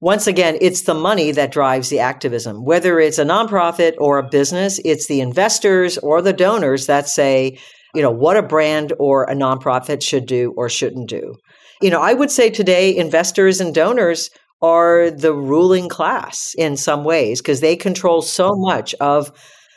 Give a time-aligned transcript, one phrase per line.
[0.00, 2.64] once again, it's the money that drives the activism.
[2.64, 7.58] Whether it's a nonprofit or a business, it's the investors or the donors that say,
[7.94, 11.34] you know, what a brand or a nonprofit should do or shouldn't do.
[11.82, 14.30] You know, I would say today investors and donors
[14.62, 19.32] are the ruling class in some ways because they control so much of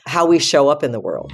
[0.06, 1.34] how we show up in the world.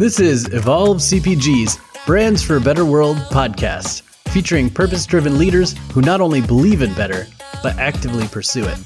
[0.00, 4.00] This is Evolve CPG's Brands for a Better World podcast,
[4.30, 7.26] featuring purpose driven leaders who not only believe in better,
[7.62, 8.78] but actively pursue it.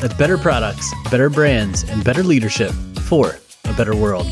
[0.00, 4.26] That's better products, better brands, and better leadership for a better world.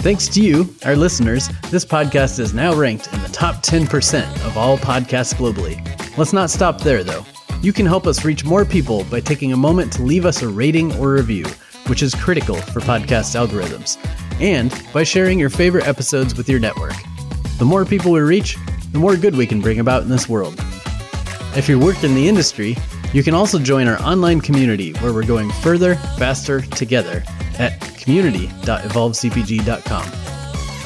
[0.00, 4.58] Thanks to you, our listeners, this podcast is now ranked in the top 10% of
[4.58, 5.78] all podcasts globally.
[6.18, 7.24] Let's not stop there, though.
[7.62, 10.48] You can help us reach more people by taking a moment to leave us a
[10.48, 11.44] rating or review,
[11.86, 13.96] which is critical for podcast algorithms
[14.40, 16.94] and by sharing your favorite episodes with your network.
[17.58, 18.56] The more people we reach,
[18.92, 20.54] the more good we can bring about in this world.
[21.56, 22.76] If you work in the industry,
[23.12, 27.22] you can also join our online community where we're going further, faster together
[27.58, 30.12] at community.evolvecpg.com.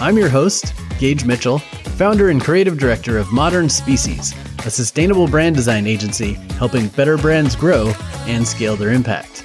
[0.00, 5.56] I'm your host, Gage Mitchell, founder and creative director of Modern Species, a sustainable brand
[5.56, 7.92] design agency helping better brands grow
[8.26, 9.44] and scale their impact.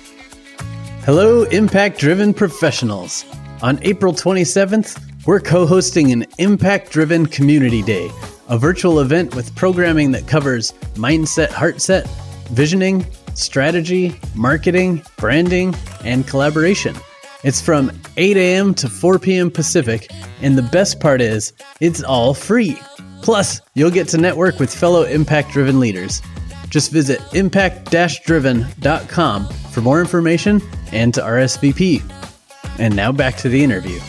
[1.03, 3.26] Hello, impact driven professionals.
[3.63, 8.11] On April 27th, we're co hosting an Impact Driven Community Day,
[8.50, 12.08] a virtual event with programming that covers mindset, heartset,
[12.50, 16.95] visioning, strategy, marketing, branding, and collaboration.
[17.44, 18.75] It's from 8 a.m.
[18.75, 19.50] to 4 p.m.
[19.50, 22.78] Pacific, and the best part is, it's all free.
[23.23, 26.22] Plus, you'll get to network with fellow impact driven leaders.
[26.69, 27.91] Just visit impact
[28.23, 32.17] driven.com for more information and to RSVP.
[32.80, 34.00] And now back to the interview.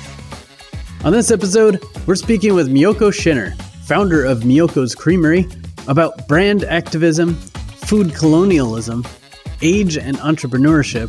[1.04, 5.46] On this episode, we're speaking with Miyoko Schinner, founder of Miyoko's Creamery,
[5.86, 9.06] about brand activism, food colonialism,
[9.62, 11.08] age and entrepreneurship,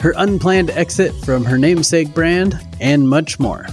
[0.00, 3.66] her unplanned exit from her namesake brand, and much more.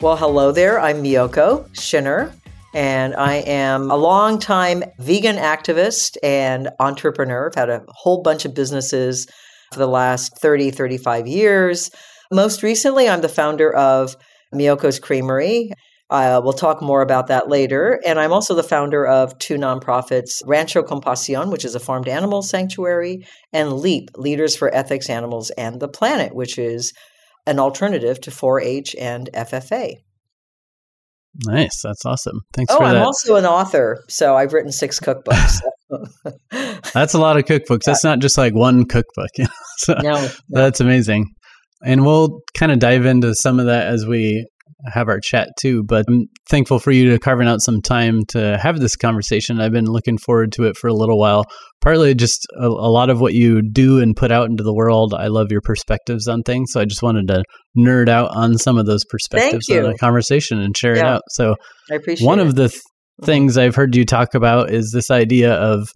[0.00, 0.80] Well, hello there.
[0.80, 2.32] I'm Miyoko Schinner,
[2.74, 7.48] and I am a long-time vegan activist and entrepreneur.
[7.48, 9.28] I've had a whole bunch of businesses
[9.72, 11.90] for the last 30, 35 years.
[12.32, 14.16] Most recently, I'm the founder of
[14.54, 15.70] Miyoko's Creamery.
[16.10, 18.00] Uh, we'll talk more about that later.
[18.04, 22.42] And I'm also the founder of two nonprofits Rancho Compasión, which is a farmed animal
[22.42, 26.92] sanctuary, and LEAP, Leaders for Ethics, Animals, and the Planet, which is
[27.46, 29.98] an alternative to 4 H and FFA.
[31.46, 31.80] Nice.
[31.82, 32.40] That's awesome.
[32.54, 33.06] Thanks oh, I'm that.
[33.06, 34.02] also an author.
[34.08, 35.60] So I've written six cookbooks.
[36.94, 37.84] That's a lot of cookbooks.
[37.84, 39.30] That's not just like one cookbook.
[39.78, 40.28] so no, no.
[40.48, 41.26] That's amazing.
[41.84, 44.46] And we'll kind of dive into some of that as we
[44.86, 45.82] have our chat too.
[45.84, 49.60] But I'm thankful for you to carving out some time to have this conversation.
[49.60, 51.44] I've been looking forward to it for a little while.
[51.80, 55.14] Partly just a, a, lot of what you do and put out into the world.
[55.14, 56.72] I love your perspectives on things.
[56.72, 57.42] So I just wanted to
[57.76, 61.02] nerd out on some of those perspectives in the conversation and share yeah.
[61.02, 61.22] it out.
[61.30, 61.56] So
[61.90, 62.46] I appreciate one it.
[62.46, 62.82] of the th-
[63.24, 65.88] things I've heard you talk about is this idea of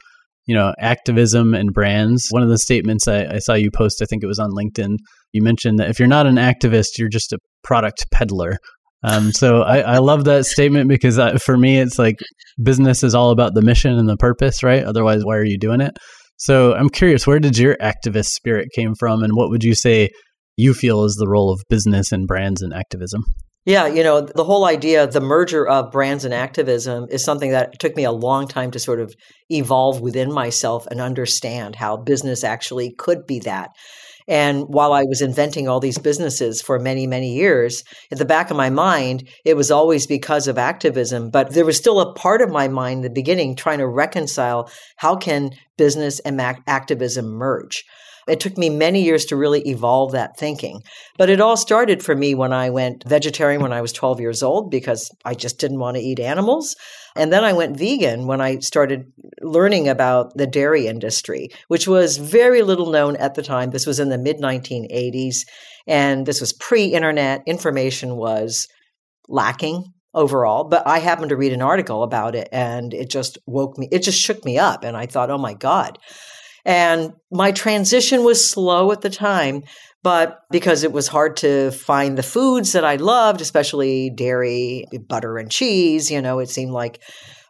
[0.46, 2.28] you know activism and brands.
[2.30, 4.96] One of the statements I, I saw you post, I think it was on LinkedIn.
[5.32, 8.58] You mentioned that if you're not an activist, you're just a product peddler.
[9.02, 12.16] Um, so I, I, love that statement because for me, it's like
[12.62, 14.82] business is all about the mission and the purpose, right?
[14.82, 15.98] Otherwise, why are you doing it?
[16.38, 20.08] So I'm curious, where did your activist spirit came from, and what would you say
[20.56, 23.24] you feel is the role of business and brands and activism?
[23.66, 27.78] Yeah, you know, the whole idea, the merger of brands and activism is something that
[27.78, 29.14] took me a long time to sort of
[29.50, 33.70] evolve within myself and understand how business actually could be that.
[34.28, 38.50] And while I was inventing all these businesses for many, many years, at the back
[38.50, 41.30] of my mind, it was always because of activism.
[41.30, 44.70] But there was still a part of my mind in the beginning trying to reconcile
[44.96, 47.84] how can business and activism merge?
[48.28, 50.80] It took me many years to really evolve that thinking.
[51.18, 54.42] But it all started for me when I went vegetarian when I was 12 years
[54.42, 56.74] old because I just didn't want to eat animals.
[57.16, 59.04] And then I went vegan when I started
[59.40, 63.70] learning about the dairy industry, which was very little known at the time.
[63.70, 65.36] This was in the mid 1980s,
[65.86, 67.42] and this was pre internet.
[67.46, 68.66] Information was
[69.28, 69.84] lacking
[70.14, 73.88] overall, but I happened to read an article about it and it just woke me,
[73.90, 74.84] it just shook me up.
[74.84, 75.98] And I thought, oh my God.
[76.64, 79.64] And my transition was slow at the time,
[80.02, 85.38] but because it was hard to find the foods that I loved, especially dairy, butter,
[85.38, 87.02] and cheese, you know, it seemed like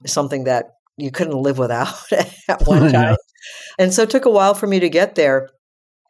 [0.07, 0.67] something that
[0.97, 1.95] you couldn't live without
[2.49, 3.17] at one time.
[3.79, 5.49] And so it took a while for me to get there.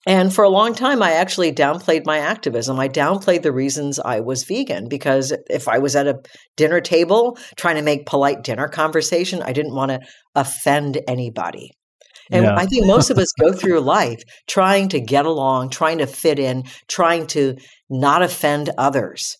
[0.06, 2.78] And for a long time, I actually downplayed my activism.
[2.78, 6.20] I downplayed the reasons I was vegan because if I was at a
[6.56, 10.00] dinner table trying to make polite dinner conversation, I didn't want to
[10.34, 11.70] offend anybody.
[12.30, 12.56] And yeah.
[12.56, 16.38] I think most of us go through life trying to get along, trying to fit
[16.38, 17.56] in, trying to
[17.90, 19.36] not offend others.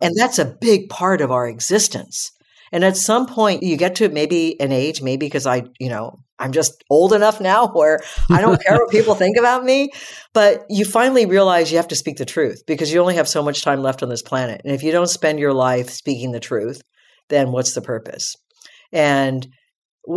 [0.00, 2.30] And that's a big part of our existence.
[2.72, 6.20] And at some point, you get to maybe an age, maybe because I, you know,
[6.38, 8.00] I'm just old enough now where
[8.30, 9.90] I don't care what people think about me.
[10.32, 13.42] But you finally realize you have to speak the truth because you only have so
[13.42, 14.60] much time left on this planet.
[14.64, 16.80] And if you don't spend your life speaking the truth,
[17.28, 18.34] then what's the purpose?
[18.92, 19.46] And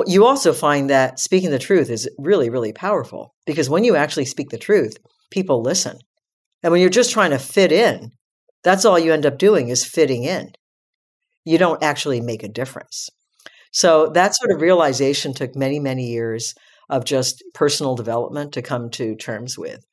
[0.07, 4.25] you also find that speaking the truth is really, really powerful because when you actually
[4.25, 4.97] speak the truth,
[5.31, 5.97] people listen.
[6.61, 8.11] And when you're just trying to fit in,
[8.63, 10.51] that's all you end up doing is fitting in.
[11.43, 13.09] You don't actually make a difference.
[13.71, 16.53] So that sort of realization took many, many years
[16.89, 19.83] of just personal development to come to terms with.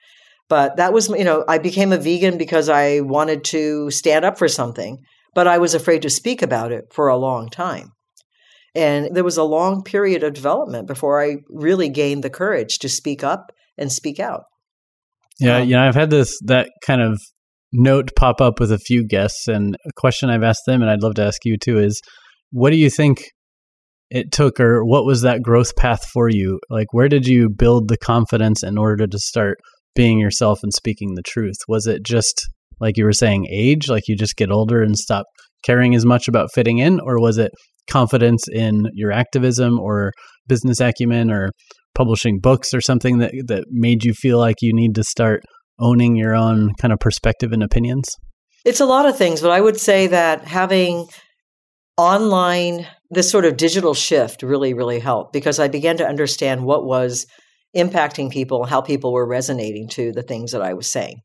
[0.48, 4.38] But that was, you know, I became a vegan because I wanted to stand up
[4.38, 4.98] for something,
[5.34, 7.92] but I was afraid to speak about it for a long time.
[8.74, 12.88] And there was a long period of development before I really gained the courage to
[12.88, 14.42] speak up and speak out.
[15.40, 17.20] Yeah, um, yeah, I've had this that kind of
[17.72, 21.02] note pop up with a few guests, and a question I've asked them, and I'd
[21.02, 22.00] love to ask you too, is
[22.50, 23.24] what do you think
[24.10, 26.60] it took, or what was that growth path for you?
[26.68, 29.58] Like, where did you build the confidence in order to start
[29.94, 31.56] being yourself and speaking the truth?
[31.68, 32.48] Was it just
[32.80, 35.26] like you were saying, age, like you just get older and stop
[35.64, 37.52] caring as much about fitting in, or was it
[37.90, 40.12] confidence in your activism or
[40.46, 41.50] business acumen or
[41.94, 45.42] publishing books or something that that made you feel like you need to start
[45.78, 48.06] owning your own kind of perspective and opinions?
[48.64, 51.06] It's a lot of things, but I would say that having
[51.96, 56.84] online this sort of digital shift really really helped because I began to understand what
[56.84, 57.26] was
[57.76, 61.20] impacting people, how people were resonating to the things that I was saying.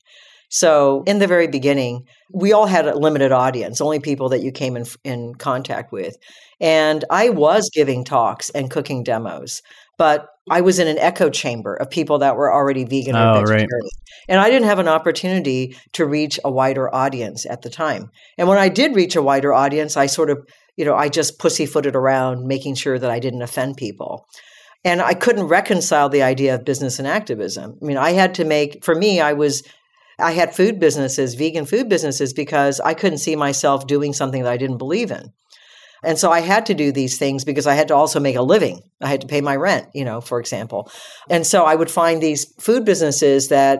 [0.49, 4.51] So, in the very beginning, we all had a limited audience, only people that you
[4.51, 6.17] came in, in contact with.
[6.59, 9.61] And I was giving talks and cooking demos,
[9.97, 13.33] but I was in an echo chamber of people that were already vegan or oh,
[13.39, 13.67] vegetarian.
[13.71, 13.91] Right.
[14.27, 18.11] And I didn't have an opportunity to reach a wider audience at the time.
[18.37, 21.39] And when I did reach a wider audience, I sort of, you know, I just
[21.39, 24.27] pussyfooted around making sure that I didn't offend people.
[24.83, 27.77] And I couldn't reconcile the idea of business and activism.
[27.81, 29.63] I mean, I had to make, for me, I was
[30.19, 34.51] I had food businesses, vegan food businesses, because I couldn't see myself doing something that
[34.51, 35.33] I didn't believe in.
[36.03, 38.41] And so I had to do these things because I had to also make a
[38.41, 38.81] living.
[39.01, 40.91] I had to pay my rent, you know, for example.
[41.29, 43.79] And so I would find these food businesses that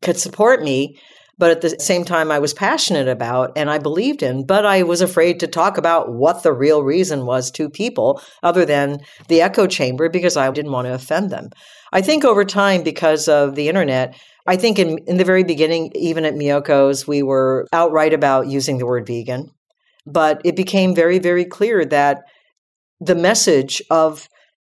[0.00, 0.98] could support me,
[1.38, 4.84] but at the same time I was passionate about and I believed in, but I
[4.84, 9.42] was afraid to talk about what the real reason was to people other than the
[9.42, 11.50] echo chamber because I didn't want to offend them.
[11.92, 14.16] I think over time, because of the internet,
[14.46, 18.78] I think in, in the very beginning, even at Miyoko's, we were outright about using
[18.78, 19.50] the word vegan.
[20.06, 22.22] But it became very, very clear that
[23.00, 24.28] the message of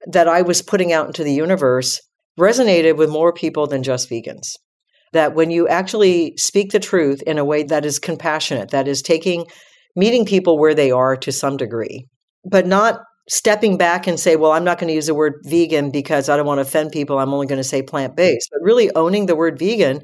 [0.06, 2.00] that I was putting out into the universe
[2.38, 4.52] resonated with more people than just vegans.
[5.12, 9.00] That when you actually speak the truth in a way that is compassionate, that is
[9.00, 9.46] taking
[9.96, 12.06] meeting people where they are to some degree,
[12.44, 15.90] but not stepping back and say, well, I'm not going to use the word vegan
[15.90, 17.18] because I don't want to offend people.
[17.18, 20.02] I'm only going to say plant based, but really owning the word vegan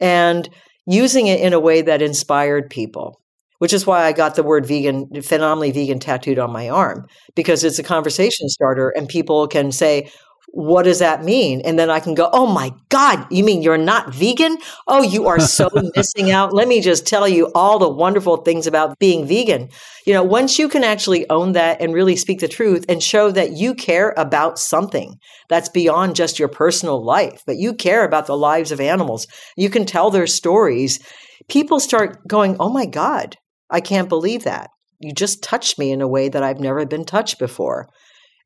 [0.00, 0.48] and
[0.86, 3.20] using it in a way that inspired people,
[3.58, 7.64] which is why I got the word vegan, phenomenally vegan tattooed on my arm, because
[7.64, 10.10] it's a conversation starter and people can say,
[10.48, 11.60] what does that mean?
[11.62, 14.56] And then I can go, oh my God, you mean you're not vegan?
[14.86, 16.54] Oh, you are so missing out.
[16.54, 19.68] Let me just tell you all the wonderful things about being vegan.
[20.06, 23.30] You know, once you can actually own that and really speak the truth and show
[23.32, 28.26] that you care about something that's beyond just your personal life, but you care about
[28.26, 29.26] the lives of animals,
[29.56, 31.00] you can tell their stories.
[31.48, 33.36] People start going, oh my God,
[33.70, 34.70] I can't believe that.
[35.00, 37.88] You just touched me in a way that I've never been touched before.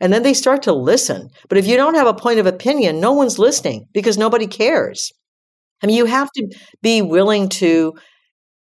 [0.01, 1.29] And then they start to listen.
[1.49, 5.13] But if you don't have a point of opinion, no one's listening because nobody cares.
[5.83, 6.49] I mean, you have to
[6.83, 7.95] be willing to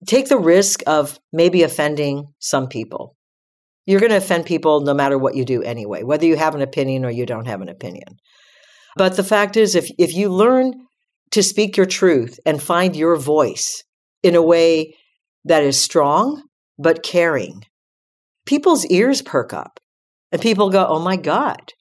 [0.08, 3.16] take the risk of maybe offending some people.
[3.86, 6.62] You're going to offend people no matter what you do anyway, whether you have an
[6.62, 8.18] opinion or you don't have an opinion.
[8.96, 10.74] But the fact is, if, if you learn
[11.32, 13.84] to speak your truth and find your voice
[14.22, 14.96] in a way
[15.46, 16.44] that is strong
[16.78, 17.66] but caring,
[18.46, 19.80] people's ears perk up.
[20.34, 21.72] And people go, oh my God,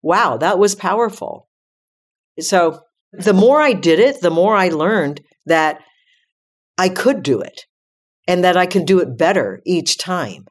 [0.00, 1.48] wow, that was powerful.
[2.40, 2.80] So
[3.12, 5.80] the more I did it, the more I learned that
[6.78, 7.66] I could do it
[8.28, 10.46] and that I can do it better each time.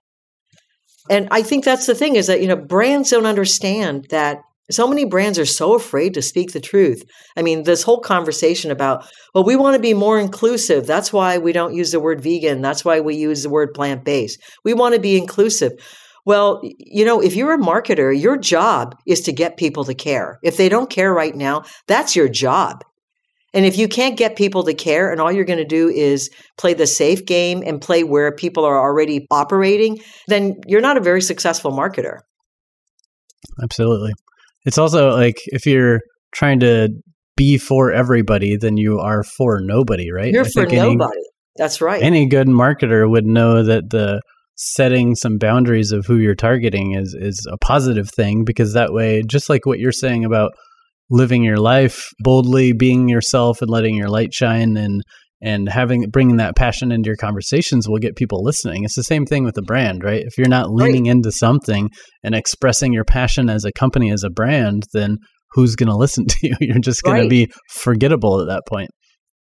[1.09, 4.39] And I think that's the thing is that, you know, brands don't understand that
[4.69, 7.03] So many brands are so afraid to speak the truth.
[7.37, 10.85] I mean, this whole conversation about, well, we want to be more inclusive.
[10.85, 12.61] That's why we don't use the word vegan.
[12.61, 14.41] That's why we use the word plant based.
[14.65, 15.71] We want to be inclusive.
[16.27, 20.39] Well, you know, if you're a marketer, your job is to get people to care.
[20.43, 22.83] If they don't care right now, that's your job.
[23.53, 26.29] And if you can't get people to care and all you're going to do is
[26.57, 30.99] play the safe game and play where people are already operating, then you're not a
[30.99, 32.19] very successful marketer.
[33.63, 34.11] Absolutely.
[34.65, 36.01] It's also like if you're
[36.33, 36.89] trying to
[37.37, 40.33] be for everybody, then you are for nobody, right?
[40.33, 41.03] You're I for nobody.
[41.03, 42.03] Any, That's right.
[42.03, 44.19] Any good marketer would know that the
[44.57, 49.23] setting some boundaries of who you're targeting is is a positive thing because that way,
[49.27, 50.51] just like what you're saying about
[51.09, 55.01] living your life boldly, being yourself, and letting your light shine, and
[55.41, 58.83] and having bringing that passion into your conversations will get people listening.
[58.83, 60.23] It's the same thing with the brand, right?
[60.25, 61.11] If you're not leaning right.
[61.11, 61.89] into something
[62.23, 65.17] and expressing your passion as a company, as a brand, then
[65.51, 66.55] who's going to listen to you?
[66.59, 67.23] You're just going right.
[67.23, 68.89] to be forgettable at that point.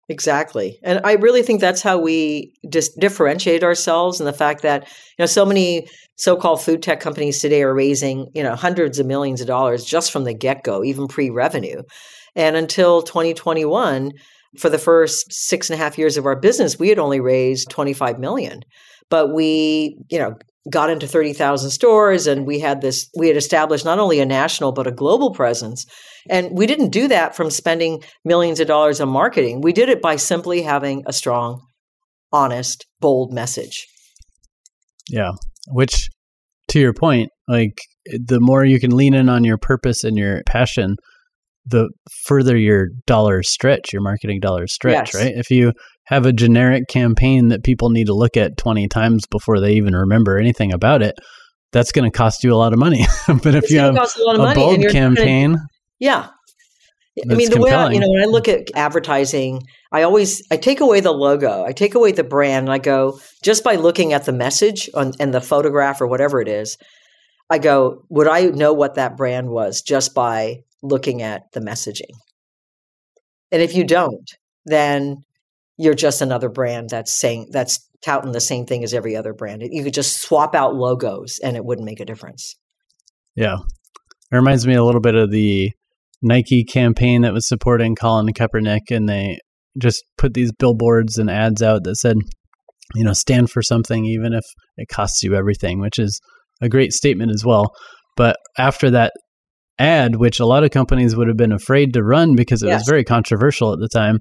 [0.10, 0.80] Exactly.
[0.84, 5.16] And I really think that's how we just differentiate ourselves and the fact that, you
[5.20, 5.88] know, so many
[6.18, 10.12] so-called food tech companies today are raising, you know, hundreds of millions of dollars just
[10.12, 11.84] from the get-go, even pre-revenue.
[12.36, 14.12] And until 2021,
[14.58, 17.70] for the first six and a half years of our business, we had only raised
[17.70, 18.62] 25 million.
[19.12, 20.34] But we, you know,
[20.70, 24.72] got into 30,000 stores and we had this, we had established not only a national,
[24.72, 25.86] but a global presence.
[26.30, 29.62] And we didn't do that from spending millions of dollars on marketing.
[29.62, 31.62] We did it by simply having a strong,
[32.32, 33.88] honest, bold message.
[35.10, 35.32] Yeah.
[35.68, 36.10] Which,
[36.70, 40.42] to your point, like the more you can lean in on your purpose and your
[40.46, 40.96] passion,
[41.66, 41.90] the
[42.26, 45.16] further your dollars stretch, your marketing dollars stretch, yes.
[45.16, 45.34] right?
[45.36, 45.74] If you
[46.10, 49.96] have a generic campaign that people need to look at 20 times before they even
[49.96, 51.16] remember anything about it,
[51.72, 53.06] that's going to cost you a lot of money.
[53.28, 55.68] but if it's you have a, a bold campaign, gonna,
[56.00, 56.30] yeah.
[57.30, 57.64] I mean, the compelling.
[57.64, 59.62] way I, you know, when I look at advertising,
[59.92, 63.20] I always I take away the logo, I take away the brand, and I go
[63.44, 66.78] just by looking at the message on, and the photograph or whatever it is.
[67.52, 72.16] I go, would I know what that brand was just by looking at the messaging?
[73.52, 74.30] And if you don't,
[74.66, 75.24] then
[75.80, 79.64] you're just another brand that's saying that's touting the same thing as every other brand.
[79.64, 82.56] You could just swap out logos and it wouldn't make a difference.
[83.36, 83.56] Yeah.
[84.32, 85.72] It reminds me a little bit of the
[86.22, 89.40] Nike campaign that was supporting Colin Kaepernick and they
[89.78, 92.18] just put these billboards and ads out that said,
[92.94, 94.44] you know, stand for something even if
[94.76, 96.20] it costs you everything, which is
[96.62, 97.74] a great statement as well.
[98.18, 99.14] But after that
[99.78, 102.82] ad, which a lot of companies would have been afraid to run because it yes.
[102.82, 104.20] was very controversial at the time,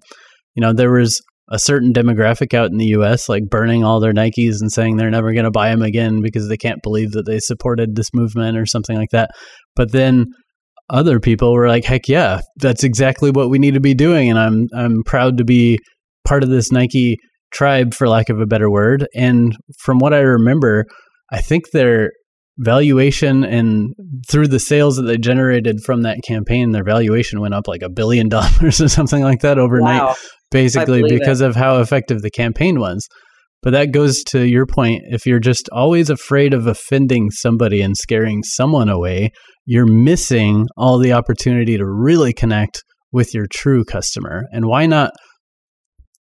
[0.55, 4.13] you know, there was a certain demographic out in the US like burning all their
[4.13, 7.27] Nikes and saying they're never going to buy them again because they can't believe that
[7.27, 9.31] they supported this movement or something like that.
[9.75, 10.27] But then
[10.91, 14.39] other people were like, "Heck yeah, that's exactly what we need to be doing." And
[14.39, 15.79] I'm I'm proud to be
[16.27, 17.17] part of this Nike
[17.53, 19.07] tribe for lack of a better word.
[19.15, 20.85] And from what I remember,
[21.33, 22.11] I think their
[22.59, 23.95] valuation and
[24.29, 27.89] through the sales that they generated from that campaign, their valuation went up like a
[27.89, 30.03] billion dollars or something like that overnight.
[30.03, 30.15] Wow
[30.51, 31.49] basically because it.
[31.49, 33.07] of how effective the campaign was.
[33.63, 35.03] But that goes to your point.
[35.09, 39.31] If you're just always afraid of offending somebody and scaring someone away,
[39.67, 44.45] you're missing all the opportunity to really connect with your true customer.
[44.53, 45.11] And why not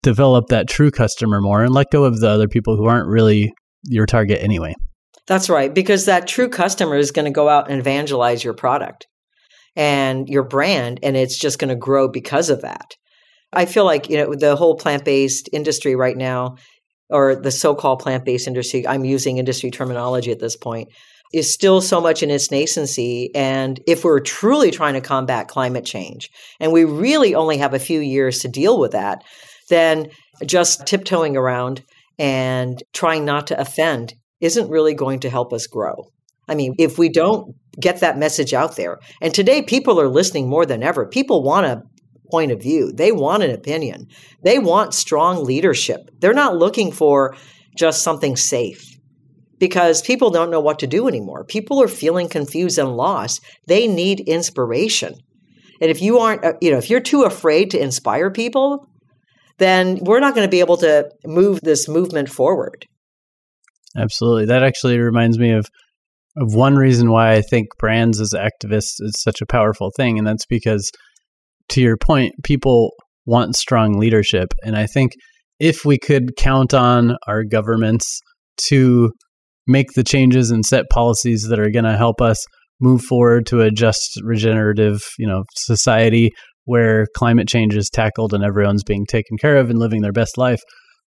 [0.02, 3.54] develop that true customer more and let go of the other people who aren't really
[3.84, 4.74] your target anyway?
[5.28, 5.74] That's right.
[5.74, 9.08] Because that true customer is going to go out and evangelize your product
[9.76, 12.96] and your brand, and it's just going to grow because of that.
[13.54, 16.56] I feel like, you know, the whole plant based industry right now,
[17.10, 20.90] or the so called plant based industry, I'm using industry terminology at this point,
[21.34, 23.30] is still so much in its nascency.
[23.36, 26.30] And if we're truly trying to combat climate change,
[26.60, 29.24] and we really only have a few years to deal with that,
[29.70, 30.08] then
[30.46, 31.84] just tiptoeing around
[32.18, 36.12] and trying not to offend isn't really going to help us grow.
[36.48, 40.48] I mean, if we don't get that message out there, and today people are listening
[40.48, 41.84] more than ever, people want to
[42.32, 42.92] point of view.
[42.92, 44.08] They want an opinion.
[44.44, 46.10] They want strong leadership.
[46.20, 47.36] They're not looking for
[47.78, 48.98] just something safe
[49.60, 51.44] because people don't know what to do anymore.
[51.44, 53.44] People are feeling confused and lost.
[53.68, 55.16] They need inspiration.
[55.82, 58.88] And if you aren't, uh, you know, if you're too afraid to inspire people,
[59.58, 62.86] then we're not going to be able to move this movement forward.
[63.98, 64.46] Absolutely.
[64.46, 65.66] That actually reminds me of
[66.40, 70.28] of one reason why I think brands as activists is such a powerful thing and
[70.28, 70.92] that's because
[71.70, 72.92] to your point, people
[73.26, 74.50] want strong leadership.
[74.64, 75.14] And I think
[75.60, 78.20] if we could count on our governments
[78.68, 79.12] to
[79.68, 82.44] make the changes and set policies that are going to help us
[82.80, 86.32] move forward to a just regenerative, you know, society
[86.66, 90.38] where climate change is tackled and everyone's being taken care of and living their best
[90.38, 90.62] life,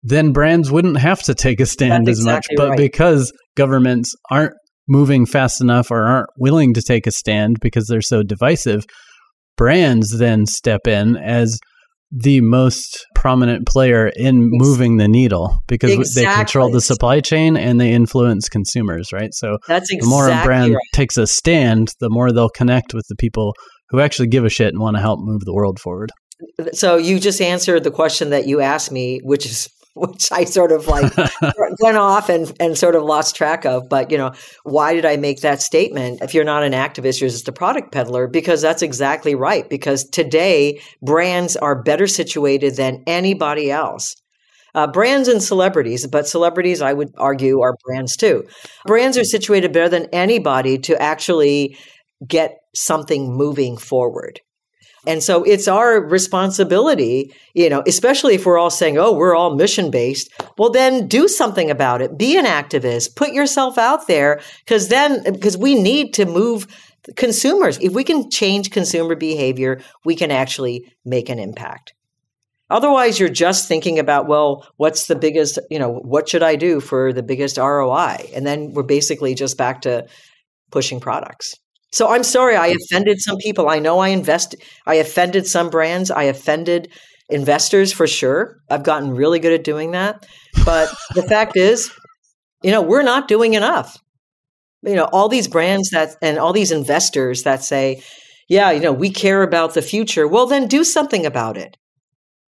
[0.02, 2.47] then brands wouldn't have to take a stand That's as much.
[2.57, 2.76] But right.
[2.76, 4.55] because governments aren't
[4.88, 8.85] moving fast enough or aren't willing to take a stand because they're so divisive,
[9.57, 11.59] brands then step in as
[12.11, 17.78] the most prominent player in moving the needle because they control the supply chain and
[17.78, 19.35] they influence consumers, right?
[19.35, 20.81] So That's the more a brand right.
[20.95, 23.55] takes a stand, the more they'll connect with the people
[23.90, 26.11] who actually give a shit and want to help move the world forward.
[26.73, 29.69] So you just answered the question that you asked me, which is
[30.12, 31.12] which I sort of like
[31.81, 33.88] went off and, and sort of lost track of.
[33.88, 34.33] But, you know,
[34.64, 36.23] why did I make that statement?
[36.23, 39.69] If you're not an activist, you're just a product peddler, because that's exactly right.
[39.69, 44.14] Because today, brands are better situated than anybody else.
[44.75, 48.47] Uh, brands and celebrities, but celebrities, I would argue, are brands too.
[48.87, 51.76] Brands are situated better than anybody to actually
[52.26, 54.40] get something moving forward.
[55.09, 59.57] And so it's our responsibility, you know, especially if we're all saying, oh, we're all
[59.57, 60.31] mission based.
[60.59, 62.19] Well, then do something about it.
[62.19, 63.17] Be an activist.
[63.17, 66.67] Put yourself out there because then, because we need to move
[67.17, 67.79] consumers.
[67.79, 71.95] If we can change consumer behavior, we can actually make an impact.
[72.69, 76.81] Otherwise, you're just thinking about, well, what's the biggest, you know, what should I do
[76.81, 78.29] for the biggest ROI?
[78.35, 80.07] And then we're basically just back to
[80.71, 81.55] pushing products.
[81.92, 83.68] So I'm sorry I offended some people.
[83.68, 84.54] I know I invest
[84.87, 86.11] I offended some brands.
[86.11, 86.92] I offended
[87.30, 88.59] investors for sure.
[88.71, 90.26] I've gotten really good at doing that.
[90.64, 91.90] But the fact is,
[92.62, 93.97] you know, we're not doing enough.
[94.83, 98.02] You know, all these brands that and all these investors that say,
[98.49, 100.26] yeah, you know, we care about the future.
[100.26, 101.76] Well, then do something about it.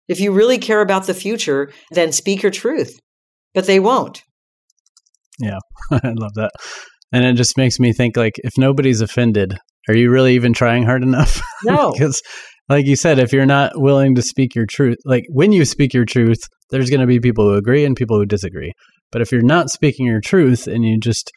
[0.07, 2.99] If you really care about the future, then speak your truth.
[3.53, 4.23] But they won't.
[5.39, 5.59] Yeah,
[5.91, 6.51] I love that.
[7.11, 9.57] And it just makes me think like if nobody's offended,
[9.89, 11.41] are you really even trying hard enough?
[11.63, 11.91] No.
[11.91, 12.19] because
[12.69, 15.93] like you said, if you're not willing to speak your truth, like when you speak
[15.93, 16.39] your truth,
[16.71, 18.71] there's going to be people who agree and people who disagree.
[19.11, 21.31] But if you're not speaking your truth and you just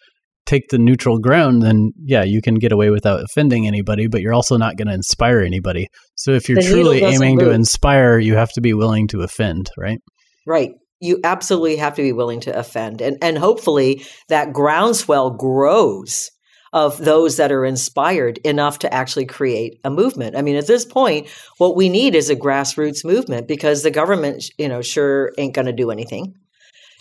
[0.47, 4.35] take the neutral ground, then yeah, you can get away without offending anybody, but you're
[4.35, 5.89] also not going to inspire anybody.
[6.15, 9.71] So if you're The truly aiming to inspire, you have to be willing to offend,
[9.77, 9.99] right?
[10.47, 10.71] Right.
[11.05, 13.01] You absolutely have to be willing to offend.
[13.01, 16.31] And and hopefully that groundswell grows
[16.73, 20.37] of those that are inspired enough to actually create a movement.
[20.37, 24.51] I mean, at this point, what we need is a grassroots movement because the government,
[24.59, 26.35] you know, sure ain't going to do anything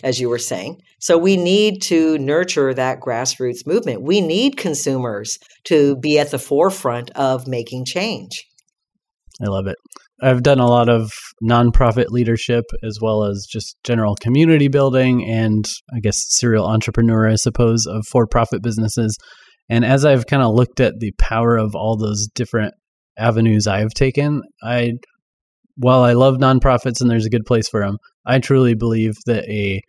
[0.04, 0.80] as you were saying.
[1.00, 4.02] So we need to nurture that grassroots movement.
[4.02, 8.46] We need consumers to be at the forefront of making change.
[9.42, 9.76] I love it.
[10.22, 11.10] I've done a lot of
[11.42, 17.34] nonprofit leadership as well as just general community building and I guess serial entrepreneur, I
[17.34, 19.16] suppose, of for profit businesses.
[19.68, 22.74] And as I've kind of looked at the power of all those different
[23.18, 24.92] avenues I've taken, I,
[25.76, 29.44] while I love nonprofits and there's a good place for them, I truly believe that
[29.48, 29.80] a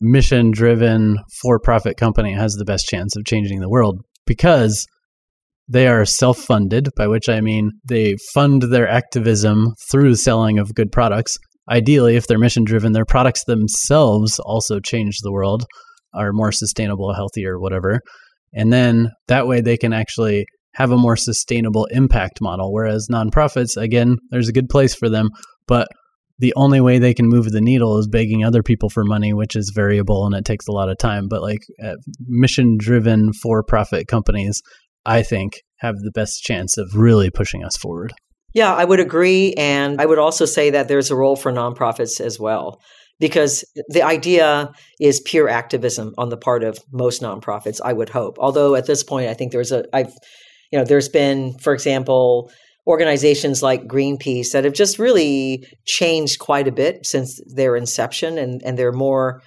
[0.00, 4.86] mission driven for profit company has the best chance of changing the world because
[5.68, 10.74] they are self funded, by which I mean they fund their activism through selling of
[10.74, 11.38] good products.
[11.70, 15.64] Ideally, if they're mission driven, their products themselves also change the world,
[16.12, 18.00] are more sustainable, healthier, whatever.
[18.52, 22.72] And then that way they can actually have a more sustainable impact model.
[22.72, 25.30] Whereas nonprofits, again, there's a good place for them,
[25.66, 25.88] but
[26.38, 29.54] the only way they can move the needle is begging other people for money, which
[29.54, 31.28] is variable and it takes a lot of time.
[31.28, 31.94] But like uh,
[32.26, 34.60] mission driven for profit companies,
[35.04, 38.12] I think, have the best chance of really pushing us forward.
[38.54, 39.54] Yeah, I would agree.
[39.54, 42.80] And I would also say that there's a role for nonprofits as well,
[43.18, 48.36] because the idea is pure activism on the part of most nonprofits, I would hope.
[48.38, 50.12] Although at this point, I think there's a, I've,
[50.70, 52.50] you know, there's been, for example,
[52.86, 58.60] organizations like Greenpeace that have just really changed quite a bit since their inception and,
[58.64, 59.42] and they're more,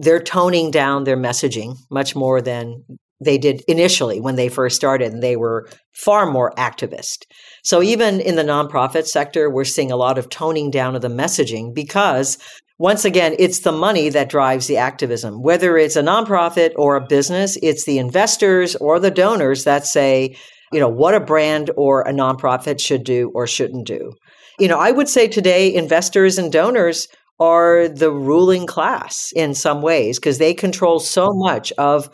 [0.00, 2.84] they're toning down their messaging much more than
[3.24, 7.24] they did initially when they first started and they were far more activist.
[7.62, 7.88] So mm-hmm.
[7.88, 11.74] even in the nonprofit sector, we're seeing a lot of toning down of the messaging
[11.74, 12.38] because
[12.78, 15.42] once again, it's the money that drives the activism.
[15.42, 20.36] Whether it's a nonprofit or a business, it's the investors or the donors that say,
[20.72, 24.12] you know, what a brand or a nonprofit should do or shouldn't do.
[24.58, 27.06] You know, I would say today investors and donors
[27.38, 31.40] are the ruling class in some ways because they control so mm-hmm.
[31.40, 32.08] much of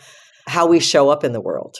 [0.51, 1.77] how we show up in the world.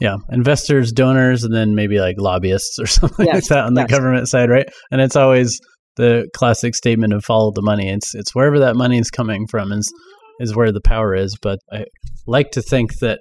[0.00, 3.90] Yeah, investors, donors, and then maybe like lobbyists or something like that on the yes.
[3.90, 4.68] government side, right?
[4.92, 5.60] And it's always
[5.96, 7.88] the classic statement of follow the money.
[7.88, 9.92] It's it's wherever that money is coming from is
[10.38, 11.36] is where the power is.
[11.42, 11.86] But I
[12.26, 13.18] like to think that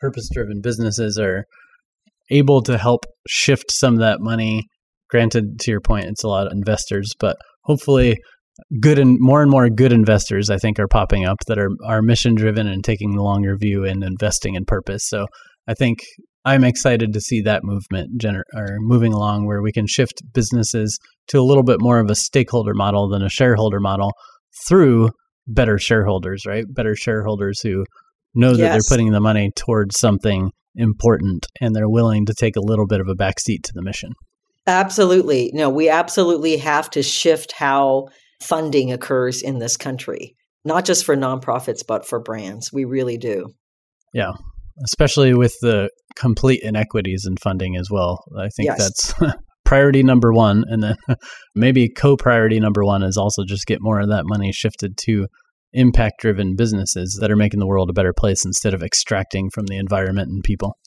[0.00, 1.44] purpose driven businesses are
[2.30, 4.64] able to help shift some of that money.
[5.08, 8.16] Granted, to your point, it's a lot of investors, but hopefully
[8.80, 12.02] good and more and more good investors I think are popping up that are are
[12.02, 15.02] mission driven and taking the longer view and investing in purpose.
[15.06, 15.26] So
[15.68, 15.98] I think
[16.44, 20.98] I'm excited to see that movement gener- or moving along where we can shift businesses
[21.28, 24.12] to a little bit more of a stakeholder model than a shareholder model
[24.68, 25.10] through
[25.48, 26.64] better shareholders, right?
[26.68, 27.84] Better shareholders who
[28.34, 28.72] know that yes.
[28.72, 33.00] they're putting the money towards something important and they're willing to take a little bit
[33.00, 34.10] of a backseat to the mission.
[34.68, 35.50] Absolutely.
[35.54, 38.06] No, we absolutely have to shift how
[38.40, 42.70] funding occurs in this country, not just for nonprofits, but for brands.
[42.72, 43.54] We really do.
[44.12, 44.32] Yeah.
[44.84, 48.22] Especially with the complete inequities in funding as well.
[48.38, 48.78] I think yes.
[48.78, 50.64] that's priority number one.
[50.68, 50.96] And then
[51.54, 55.26] maybe co priority number one is also just get more of that money shifted to
[55.72, 59.66] impact driven businesses that are making the world a better place instead of extracting from
[59.66, 60.78] the environment and people.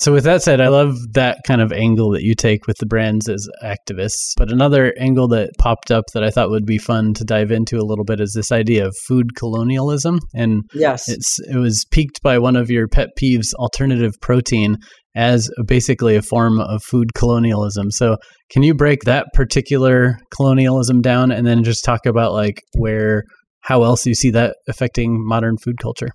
[0.00, 2.86] So, with that said, I love that kind of angle that you take with the
[2.86, 4.32] brands as activists.
[4.36, 7.78] But another angle that popped up that I thought would be fun to dive into
[7.78, 10.20] a little bit is this idea of food colonialism.
[10.34, 14.76] And yes, it's, it was piqued by one of your pet peeves, alternative protein,
[15.16, 17.90] as basically a form of food colonialism.
[17.90, 18.18] So,
[18.52, 23.24] can you break that particular colonialism down and then just talk about like where,
[23.62, 26.10] how else you see that affecting modern food culture?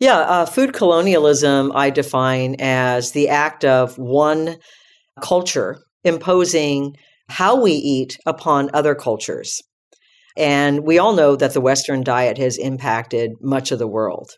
[0.00, 4.56] Yeah, uh, food colonialism I define as the act of one
[5.22, 6.96] culture imposing
[7.28, 9.60] how we eat upon other cultures.
[10.36, 14.30] And we all know that the Western diet has impacted much of the world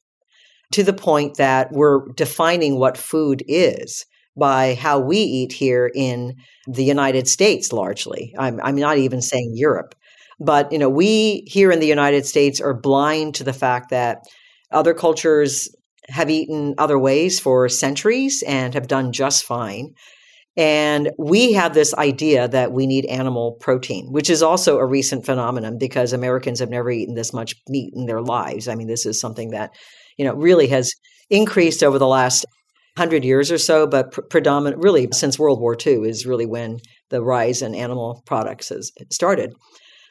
[0.72, 4.06] to the point that we're defining what food is
[4.38, 8.34] by how we eat here in the United States largely.
[8.38, 9.94] I'm, I'm not even saying Europe.
[10.38, 14.22] But, you know, we here in the United States are blind to the fact that
[14.72, 15.68] other cultures
[16.08, 19.94] have eaten other ways for centuries and have done just fine.
[20.56, 25.24] And we have this idea that we need animal protein, which is also a recent
[25.24, 28.66] phenomenon because Americans have never eaten this much meat in their lives.
[28.66, 29.70] I mean, this is something that,
[30.18, 30.92] you know, really has
[31.30, 32.44] increased over the last
[32.96, 36.78] hundred years or so, but pr- predominant really since World War II is really when
[37.10, 39.54] the rise in animal products has started.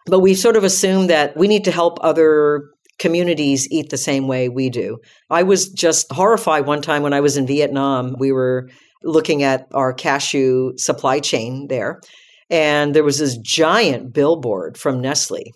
[0.07, 2.63] But we sort of assume that we need to help other
[2.99, 4.97] communities eat the same way we do.
[5.29, 8.15] I was just horrified one time when I was in Vietnam.
[8.19, 8.69] We were
[9.03, 12.01] looking at our cashew supply chain there,
[12.49, 15.53] and there was this giant billboard from Nestle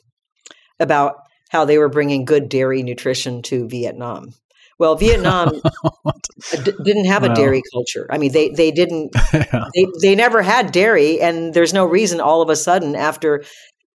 [0.80, 1.16] about
[1.50, 4.34] how they were bringing good dairy nutrition to Vietnam.
[4.80, 5.62] Well, Vietnam
[6.64, 8.08] d- didn't have a dairy culture.
[8.10, 9.66] I mean, they they didn't yeah.
[9.76, 13.44] they, they never had dairy, and there's no reason all of a sudden after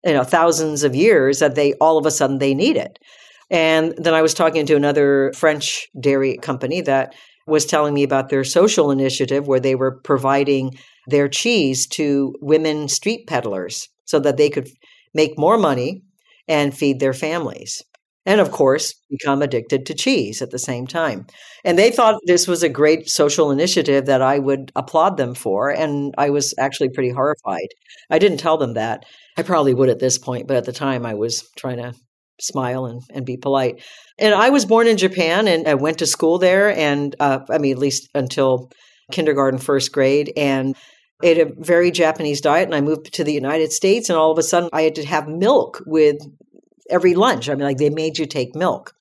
[0.05, 2.99] you know thousands of years that they all of a sudden they need it.
[3.51, 7.15] And then I was talking to another French dairy company that
[7.47, 12.89] was telling me about their social initiative where they were providing their cheese to women
[12.89, 14.69] street peddlers so that they could
[15.15, 16.03] make more money
[16.47, 17.83] and feed their families.
[18.27, 21.27] And of course, become addicted to cheese at the same time.
[21.65, 25.71] And they thought this was a great social initiative that I would applaud them for.
[25.71, 27.69] And I was actually pretty horrified.
[28.11, 29.07] I didn't tell them that.
[29.39, 31.95] I probably would at this point, but at the time I was trying to
[32.41, 33.83] smile and, and be polite.
[34.19, 36.77] And I was born in Japan and I went to school there.
[36.77, 38.71] And uh, I mean, at least until
[39.13, 40.33] kindergarten, first grade.
[40.37, 40.77] And
[41.23, 42.67] ate a very Japanese diet.
[42.67, 44.09] And I moved to the United States.
[44.09, 46.19] And all of a sudden, I had to have milk with
[46.91, 47.49] every lunch.
[47.49, 48.95] I mean, like they made you take milk.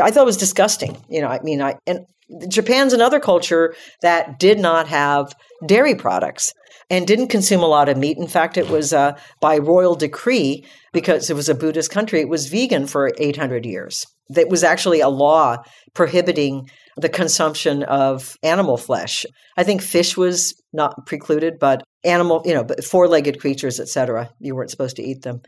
[0.00, 0.96] I thought it was disgusting.
[1.08, 2.06] You know, I mean, I, and
[2.48, 5.34] Japan's another culture that did not have
[5.66, 6.54] dairy products
[6.92, 8.18] and didn't consume a lot of meat.
[8.18, 12.20] In fact, it was uh, by royal decree because it was a Buddhist country.
[12.20, 14.06] It was vegan for 800 years.
[14.36, 15.56] It was actually a law
[15.94, 19.24] prohibiting the consumption of animal flesh.
[19.56, 24.28] I think fish was not precluded, but animal, you know, four-legged creatures, etc.
[24.38, 25.40] You weren't supposed to eat them.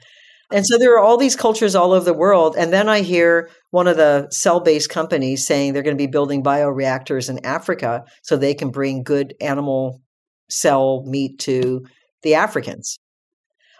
[0.51, 2.57] And so there are all these cultures all over the world.
[2.57, 6.11] And then I hear one of the cell based companies saying they're going to be
[6.11, 10.01] building bioreactors in Africa so they can bring good animal
[10.49, 11.85] cell meat to
[12.23, 12.99] the Africans.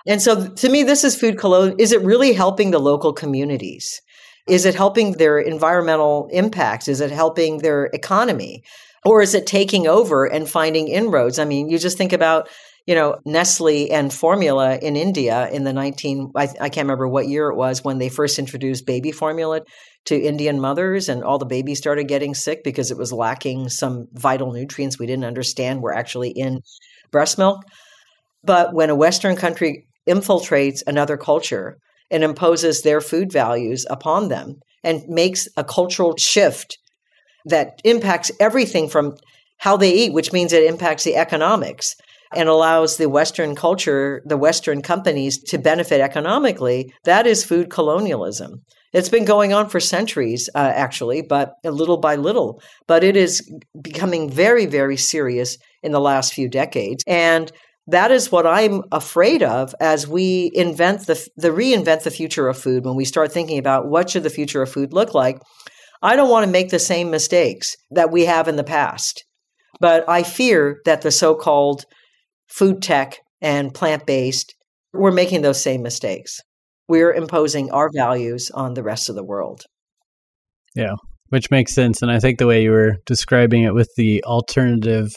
[0.07, 1.81] And so to me, this is food colonialism.
[1.81, 4.01] Is it really helping the local communities?
[4.47, 6.89] Is it helping their environmental impacts?
[6.89, 8.63] Is it helping their economy?
[9.07, 11.39] Or is it taking over and finding inroads?
[11.39, 12.49] I mean, you just think about,
[12.87, 17.29] you know, Nestle and formula in India in the 19, I, I can't remember what
[17.29, 19.63] year it was when they first introduced baby formula
[20.07, 24.07] to Indian mothers, and all the babies started getting sick because it was lacking some
[24.13, 26.61] vital nutrients we didn't understand were actually in
[27.11, 27.63] breast milk.
[28.43, 31.79] But when a Western country infiltrates another culture
[32.11, 36.77] and imposes their food values upon them and makes a cultural shift
[37.47, 39.15] that impacts everything from
[39.57, 41.95] how they eat, which means it impacts the economics
[42.37, 48.63] and allows the Western culture, the Western companies to benefit economically, that is food colonialism.
[48.93, 52.63] It's been going on for centuries, uh, actually, but little by little.
[52.87, 53.43] But it is
[53.83, 57.03] becoming very, very serious in the last few decades.
[57.07, 57.51] And
[57.89, 62.57] that is what I'm afraid of as we invent the, the reinvent the future of
[62.57, 62.85] food.
[62.85, 65.41] When we start thinking about what should the future of food look like,
[66.01, 69.25] I don't want to make the same mistakes that we have in the past.
[69.81, 71.85] But I fear that the so-called
[72.49, 74.55] food tech and plant-based,
[74.93, 76.41] we're making those same mistakes
[76.89, 79.63] we're imposing our values on the rest of the world.
[80.75, 80.95] Yeah,
[81.29, 82.03] which makes sense.
[82.03, 85.13] And I think the way you were describing it with the alternative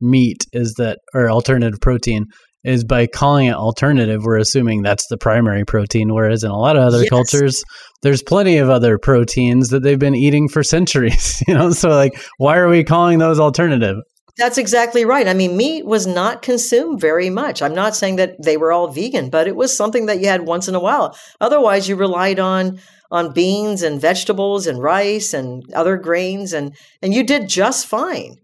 [0.00, 2.26] meat is that, or alternative protein,
[2.62, 6.12] is by calling it alternative, we're assuming that's the primary protein.
[6.12, 7.08] Whereas in a lot of other yes.
[7.08, 7.64] cultures,
[8.02, 11.42] there's plenty of other proteins that they've been eating for centuries.
[11.48, 13.96] You know, so like, why are we calling those alternative?
[14.36, 15.28] That's exactly right.
[15.28, 17.62] I mean, meat was not consumed very much.
[17.62, 20.46] I'm not saying that they were all vegan, but it was something that you had
[20.46, 21.16] once in a while.
[21.40, 27.12] Otherwise, you relied on on beans and vegetables and rice and other grains, and and
[27.12, 28.36] you did just fine.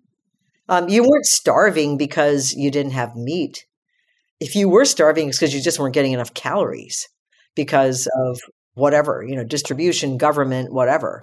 [0.69, 3.65] Um, you weren't starving because you didn't have meat.
[4.41, 7.09] If you were starving, it's because you just weren't getting enough calories
[7.55, 8.41] because of
[8.75, 11.23] whatever you know, distribution, government, whatever.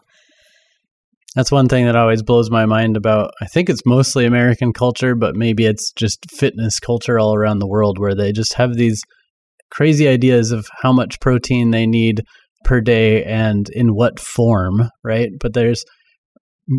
[1.36, 5.16] That's one thing that always blows my mind about I think it's mostly American culture,
[5.16, 9.02] but maybe it's just fitness culture all around the world where they just have these
[9.72, 12.24] crazy ideas of how much protein they need
[12.64, 15.32] per day and in what form, right?
[15.40, 15.84] But there's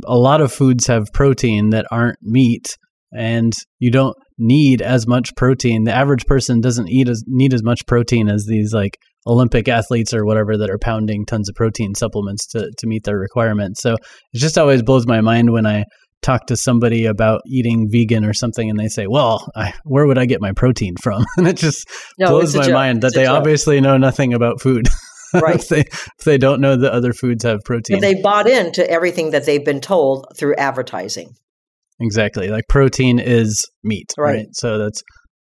[0.07, 2.77] a lot of foods have protein that aren't meat
[3.12, 5.85] and you don't need as much protein.
[5.85, 10.13] The average person doesn't eat as need as much protein as these like Olympic athletes
[10.13, 13.81] or whatever that are pounding tons of protein supplements to to meet their requirements.
[13.81, 15.85] So it just always blows my mind when I
[16.23, 20.19] talk to somebody about eating vegan or something and they say, "Well, I, where would
[20.19, 23.81] I get my protein from?" and it just no, blows my mind that they obviously
[23.81, 24.89] know nothing about food.
[25.35, 25.57] Right.
[25.57, 27.99] if, they, if they don't know that other foods have protein.
[27.99, 31.35] they bought into everything that they've been told through advertising.
[32.01, 32.51] Exactly.
[32.51, 34.35] Like protein is meat, right?
[34.35, 34.47] right?
[34.53, 35.03] So that's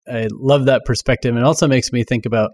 [0.08, 1.36] I love that perspective.
[1.36, 2.52] It also makes me think about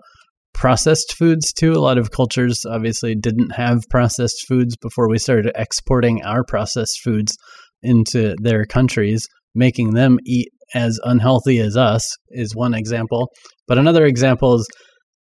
[0.55, 1.73] processed foods too.
[1.73, 7.01] A lot of cultures obviously didn't have processed foods before we started exporting our processed
[7.03, 7.37] foods
[7.83, 13.31] into their countries, making them eat as unhealthy as us is one example.
[13.67, 14.67] But another example is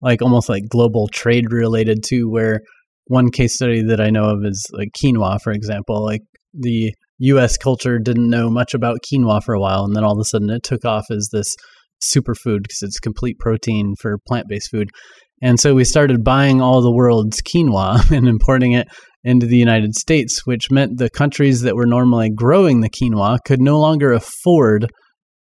[0.02, 2.62] like almost like global trade related to where
[3.08, 6.04] one case study that I know of is like quinoa, for example.
[6.06, 6.22] Like
[6.54, 10.20] the US culture didn't know much about quinoa for a while, and then all of
[10.20, 11.56] a sudden it took off as this
[12.04, 14.90] superfood because it's complete protein for plant based food.
[15.42, 18.88] And so we started buying all the world's quinoa and importing it
[19.24, 23.62] into the United States, which meant the countries that were normally growing the quinoa could
[23.62, 24.92] no longer afford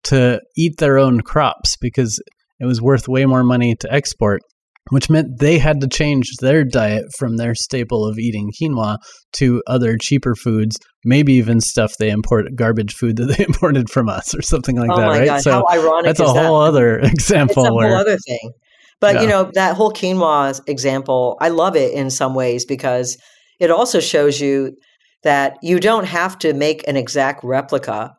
[0.03, 2.21] to eat their own crops because
[2.59, 4.41] it was worth way more money to export,
[4.89, 8.97] which meant they had to change their diet from their staple of eating quinoa
[9.33, 14.09] to other cheaper foods, maybe even stuff they import garbage food that they imported from
[14.09, 15.25] us or something like oh that, right?
[15.25, 15.63] God, so
[16.03, 16.67] that's a whole that?
[16.67, 17.63] other example.
[17.63, 18.51] It's a where, whole other thing.
[18.99, 19.21] But yeah.
[19.21, 23.17] you know, that whole quinoa example, I love it in some ways because
[23.59, 24.75] it also shows you
[25.23, 28.15] that you don't have to make an exact replica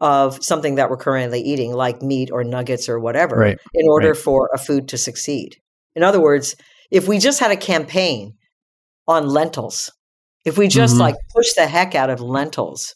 [0.00, 3.58] of something that we're currently eating, like meat or nuggets or whatever, right.
[3.72, 4.16] in order right.
[4.16, 5.56] for a food to succeed.
[5.94, 6.56] In other words,
[6.90, 8.34] if we just had a campaign
[9.08, 9.90] on lentils,
[10.44, 11.02] if we just mm-hmm.
[11.02, 12.94] like push the heck out of lentils,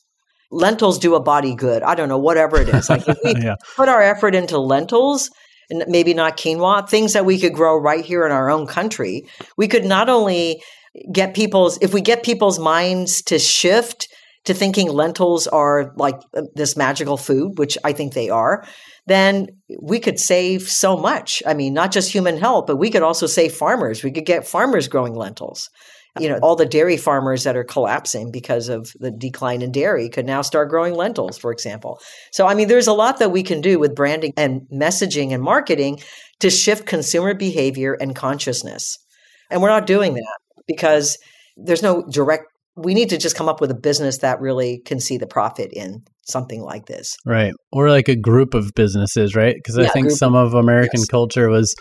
[0.50, 1.82] lentils do a body good.
[1.82, 2.88] I don't know, whatever it is.
[2.90, 3.54] Like if we yeah.
[3.76, 5.30] put our effort into lentils,
[5.70, 9.26] and maybe not quinoa, things that we could grow right here in our own country,
[9.56, 10.62] we could not only
[11.12, 14.08] get people's, if we get people's minds to shift
[14.44, 18.66] to thinking lentils are like uh, this magical food, which I think they are,
[19.06, 19.48] then
[19.80, 21.42] we could save so much.
[21.46, 24.02] I mean, not just human health, but we could also save farmers.
[24.02, 25.70] We could get farmers growing lentils
[26.18, 30.08] you know, all the dairy farmers that are collapsing because of the decline in dairy
[30.08, 32.00] could now start growing lentils, for example.
[32.32, 35.42] So, I mean, there's a lot that we can do with branding and messaging and
[35.42, 36.00] marketing
[36.40, 38.98] to shift consumer behavior and consciousness.
[39.50, 41.18] And we're not doing that because
[41.56, 42.44] there's no direct,
[42.76, 45.72] we need to just come up with a business that really can see the profit
[45.72, 47.16] in something like this.
[47.24, 47.52] Right.
[47.72, 49.54] Or like a group of businesses, right?
[49.54, 51.08] Because yeah, I think some of American yes.
[51.08, 51.74] culture was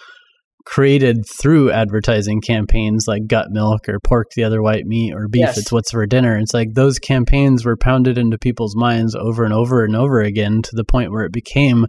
[0.65, 5.41] created through advertising campaigns like got milk or pork the other white meat or beef
[5.41, 5.59] yes.
[5.59, 9.53] it's what's for dinner it's like those campaigns were pounded into people's minds over and
[9.53, 11.85] over and over again to the point where it became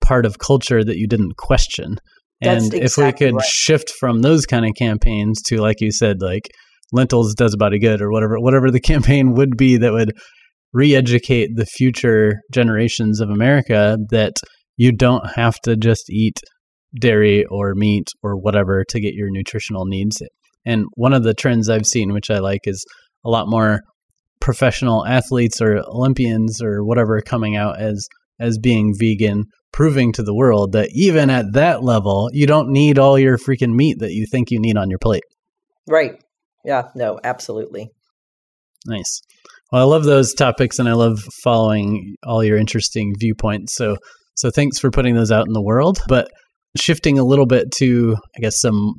[0.00, 1.96] part of culture that you didn't question
[2.40, 3.44] That's and exactly if we could right.
[3.44, 6.48] shift from those kind of campaigns to like you said like
[6.92, 10.12] lentils does about a good or whatever whatever the campaign would be that would
[10.72, 14.34] re-educate the future generations of America that
[14.76, 16.40] you don't have to just eat
[17.00, 20.22] dairy or meat or whatever to get your nutritional needs.
[20.64, 22.84] And one of the trends I've seen, which I like, is
[23.24, 23.80] a lot more
[24.40, 28.06] professional athletes or Olympians or whatever coming out as
[28.40, 32.98] as being vegan, proving to the world that even at that level, you don't need
[32.98, 35.24] all your freaking meat that you think you need on your plate.
[35.88, 36.22] Right.
[36.64, 37.90] Yeah, no, absolutely.
[38.86, 39.20] Nice.
[39.70, 43.74] Well, I love those topics and I love following all your interesting viewpoints.
[43.74, 43.96] So
[44.34, 45.98] so thanks for putting those out in the world.
[46.08, 46.30] But
[46.76, 48.94] shifting a little bit to I guess some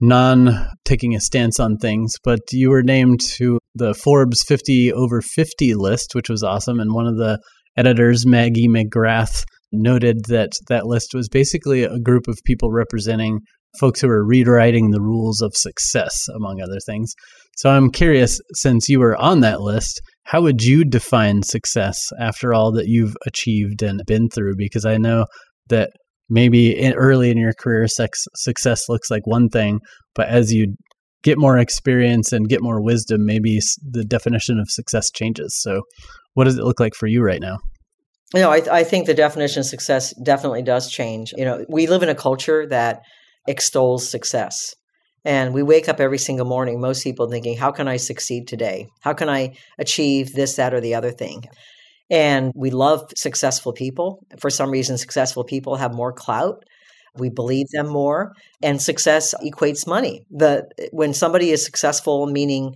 [0.00, 5.20] non taking a stance on things, but you were named to the Forbes 50 over
[5.20, 6.80] 50 list, which was awesome.
[6.80, 7.38] And one of the
[7.76, 13.40] editors, Maggie McGrath, noted that that list was basically a group of people representing
[13.78, 17.12] folks who are rewriting the rules of success, among other things.
[17.56, 22.54] So I'm curious, since you were on that list, how would you define success after
[22.54, 24.54] all that you've achieved and been through?
[24.56, 25.26] Because I know
[25.68, 25.90] that
[26.28, 29.80] maybe in, early in your career, sex, success looks like one thing,
[30.14, 30.74] but as you
[31.22, 35.56] get more experience and get more wisdom, maybe the definition of success changes.
[35.60, 35.82] So,
[36.34, 37.58] what does it look like for you right now?
[38.34, 41.32] You know, I, I think the definition of success definitely does change.
[41.36, 43.02] You know, we live in a culture that
[43.46, 44.74] extols success.
[45.24, 48.88] And we wake up every single morning, most people thinking, how can I succeed today?
[49.00, 51.44] How can I achieve this, that, or the other thing?
[52.10, 54.26] And we love successful people.
[54.40, 56.64] For some reason, successful people have more clout.
[57.16, 58.32] We believe them more.
[58.62, 60.26] And success equates money.
[60.30, 62.74] The when somebody is successful, meaning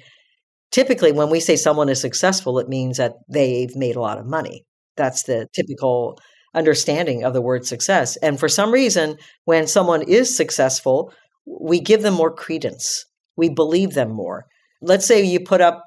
[0.71, 4.27] typically when we say someone is successful, it means that they've made a lot of
[4.27, 4.64] money.
[4.99, 6.19] That's the typical
[6.55, 8.17] understanding of the word success.
[8.17, 11.13] And for some reason, when someone is successful,
[11.47, 13.07] we give them more credence.
[13.37, 14.47] We believe them more.
[14.83, 15.85] Let's say you put up,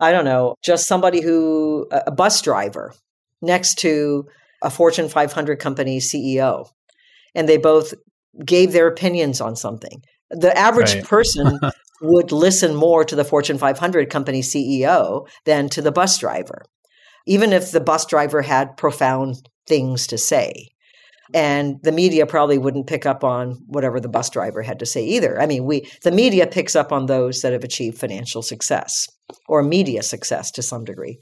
[0.00, 2.94] I don't know, just somebody who, a bus driver
[3.42, 4.24] next to
[4.62, 6.68] a Fortune 500 company CEO,
[7.34, 7.94] and they both
[8.44, 10.02] gave their opinions on something.
[10.30, 11.04] The average right.
[11.04, 11.58] person
[12.00, 16.64] would listen more to the Fortune 500 company CEO than to the bus driver,
[17.26, 20.68] even if the bus driver had profound things to say.
[21.34, 25.02] And the media probably wouldn't pick up on whatever the bus driver had to say
[25.04, 25.40] either.
[25.40, 29.08] I mean, we the media picks up on those that have achieved financial success
[29.48, 31.18] or media success to some degree.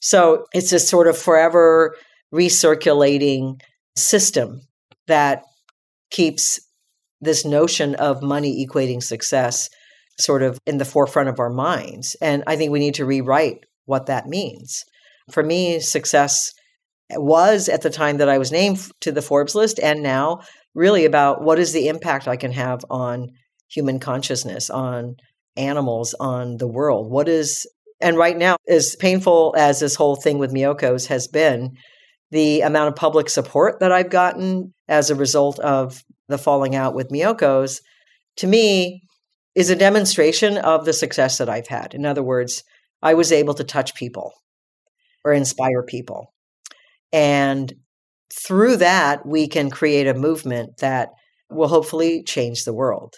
[0.00, 1.96] So it's this sort of forever
[2.32, 3.60] recirculating
[3.96, 4.60] system
[5.08, 5.42] that
[6.10, 6.60] keeps
[7.20, 9.68] this notion of money equating success
[10.18, 12.16] sort of in the forefront of our minds.
[12.20, 14.84] And I think we need to rewrite what that means.
[15.30, 16.52] For me, success
[17.12, 20.40] was at the time that I was named to the Forbes list, and now
[20.74, 23.30] really about what is the impact I can have on
[23.68, 25.16] human consciousness, on
[25.56, 27.10] animals, on the world.
[27.10, 27.66] What is,
[28.00, 31.76] and right now, as painful as this whole thing with Miyoko's has been,
[32.30, 36.94] the amount of public support that I've gotten as a result of the falling out
[36.94, 37.80] with Miyoko's,
[38.36, 39.02] to me,
[39.56, 41.92] is a demonstration of the success that I've had.
[41.92, 42.62] In other words,
[43.02, 44.32] I was able to touch people
[45.24, 46.32] or inspire people.
[47.12, 47.72] And
[48.32, 51.10] through that, we can create a movement that
[51.50, 53.16] will hopefully change the world.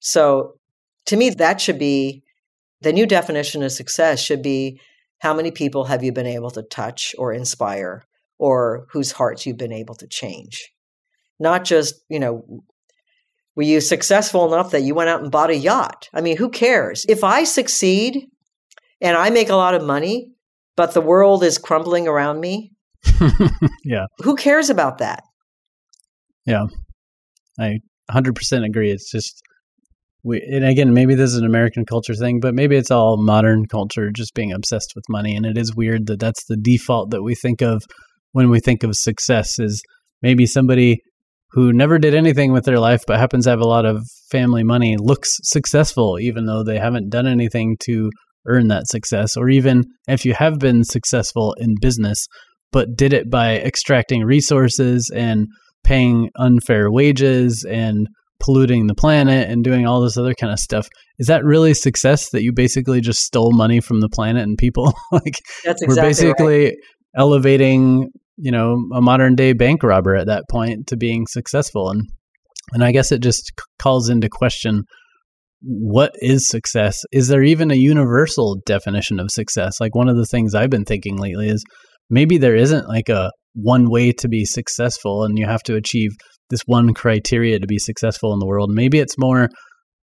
[0.00, 0.54] So
[1.06, 2.22] to me, that should be
[2.80, 4.80] the new definition of success should be
[5.20, 8.04] how many people have you been able to touch or inspire
[8.38, 10.72] or whose hearts you've been able to change?
[11.38, 12.64] Not just, you know,
[13.54, 16.08] were you successful enough that you went out and bought a yacht?
[16.12, 17.06] I mean, who cares?
[17.08, 18.26] If I succeed
[19.00, 20.31] and I make a lot of money,
[20.76, 22.72] but the world is crumbling around me,
[23.84, 24.06] yeah.
[24.18, 25.22] Who cares about that?
[26.46, 26.66] Yeah.
[27.58, 27.78] I
[28.10, 28.90] 100% agree.
[28.90, 29.40] It's just
[30.24, 33.66] we and again maybe this is an American culture thing, but maybe it's all modern
[33.66, 37.22] culture just being obsessed with money and it is weird that that's the default that
[37.22, 37.82] we think of
[38.32, 39.82] when we think of success is
[40.22, 40.98] maybe somebody
[41.50, 44.62] who never did anything with their life but happens to have a lot of family
[44.62, 48.08] money looks successful even though they haven't done anything to
[48.46, 52.26] earn that success or even if you have been successful in business
[52.72, 55.46] but did it by extracting resources and
[55.84, 58.08] paying unfair wages and
[58.40, 60.88] polluting the planet and doing all this other kind of stuff.
[61.18, 64.92] Is that really success that you basically just stole money from the planet and people?
[65.12, 66.74] like That's exactly we're basically right.
[67.16, 72.08] elevating, you know, a modern day bank robber at that point to being successful and
[72.72, 74.84] and I guess it just calls into question
[75.62, 76.98] what is success?
[77.12, 79.80] Is there even a universal definition of success?
[79.80, 81.64] Like one of the things I've been thinking lately is
[82.10, 86.10] maybe there isn't like a one way to be successful and you have to achieve
[86.50, 88.70] this one criteria to be successful in the world.
[88.72, 89.48] Maybe it's more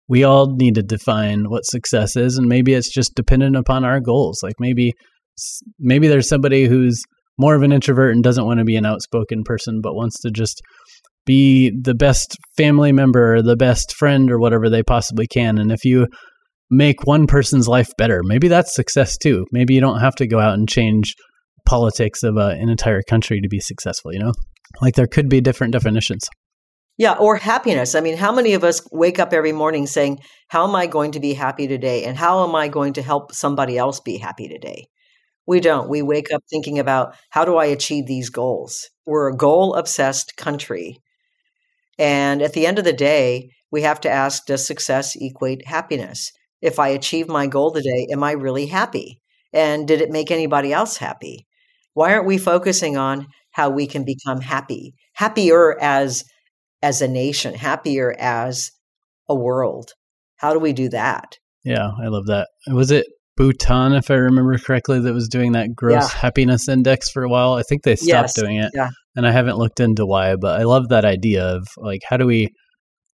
[0.08, 4.00] we all need to define what success is and maybe it's just dependent upon our
[4.00, 4.40] goals.
[4.42, 4.92] Like maybe
[5.78, 7.02] maybe there's somebody who's
[7.38, 10.30] more of an introvert and doesn't want to be an outspoken person, but wants to
[10.30, 10.60] just
[11.28, 15.58] be the best family member or the best friend or whatever they possibly can.
[15.58, 16.06] And if you
[16.70, 19.44] make one person's life better, maybe that's success too.
[19.52, 21.14] Maybe you don't have to go out and change
[21.66, 24.32] politics of a, an entire country to be successful, you know?
[24.80, 26.24] Like there could be different definitions.
[26.96, 27.94] Yeah, or happiness.
[27.94, 31.12] I mean, how many of us wake up every morning saying, How am I going
[31.12, 32.04] to be happy today?
[32.04, 34.86] And how am I going to help somebody else be happy today?
[35.46, 35.90] We don't.
[35.90, 38.88] We wake up thinking about how do I achieve these goals?
[39.06, 40.98] We're a goal obsessed country.
[41.98, 46.32] And at the end of the day, we have to ask Does success equate happiness?
[46.60, 49.20] If I achieve my goal today, am I really happy?
[49.52, 51.46] And did it make anybody else happy?
[51.94, 56.24] Why aren't we focusing on how we can become happy, happier as
[56.80, 58.70] as a nation, happier as
[59.28, 59.92] a world.
[60.36, 61.38] How do we do that?
[61.64, 62.48] Yeah, I love that.
[62.68, 66.20] Was it Bhutan, if I remember correctly, that was doing that gross yeah.
[66.20, 67.54] happiness index for a while?
[67.54, 68.40] I think they stopped yes.
[68.40, 68.70] doing it.
[68.74, 68.90] Yeah.
[69.18, 72.24] And I haven't looked into why, but I love that idea of like, how do
[72.24, 72.50] we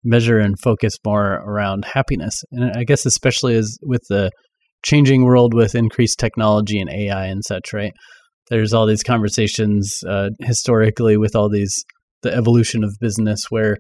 [0.04, 2.42] measure and focus more around happiness?
[2.52, 4.32] And I guess, especially as with the
[4.84, 7.94] changing world with increased technology and AI and such, right?
[8.50, 11.86] There's all these conversations uh, historically with all these
[12.24, 13.78] the evolution of business where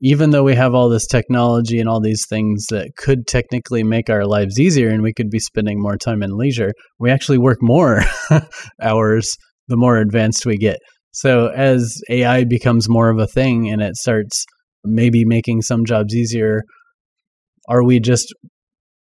[0.00, 4.08] even though we have all this technology and all these things that could technically make
[4.08, 6.70] our lives easier and we could be spending more time in leisure,
[7.00, 8.00] we actually work more
[8.80, 9.36] hours
[9.66, 10.78] the more advanced we get.
[11.12, 14.44] So as AI becomes more of a thing and it starts
[14.84, 16.62] maybe making some jobs easier,
[17.68, 18.34] are we just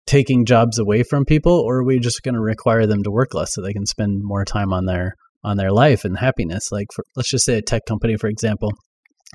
[0.06, 3.34] taking jobs away from people or are we just going to require them to work
[3.34, 6.70] less so they can spend more time on their on their life and happiness.
[6.72, 8.72] Like, for, let's just say a tech company, for example,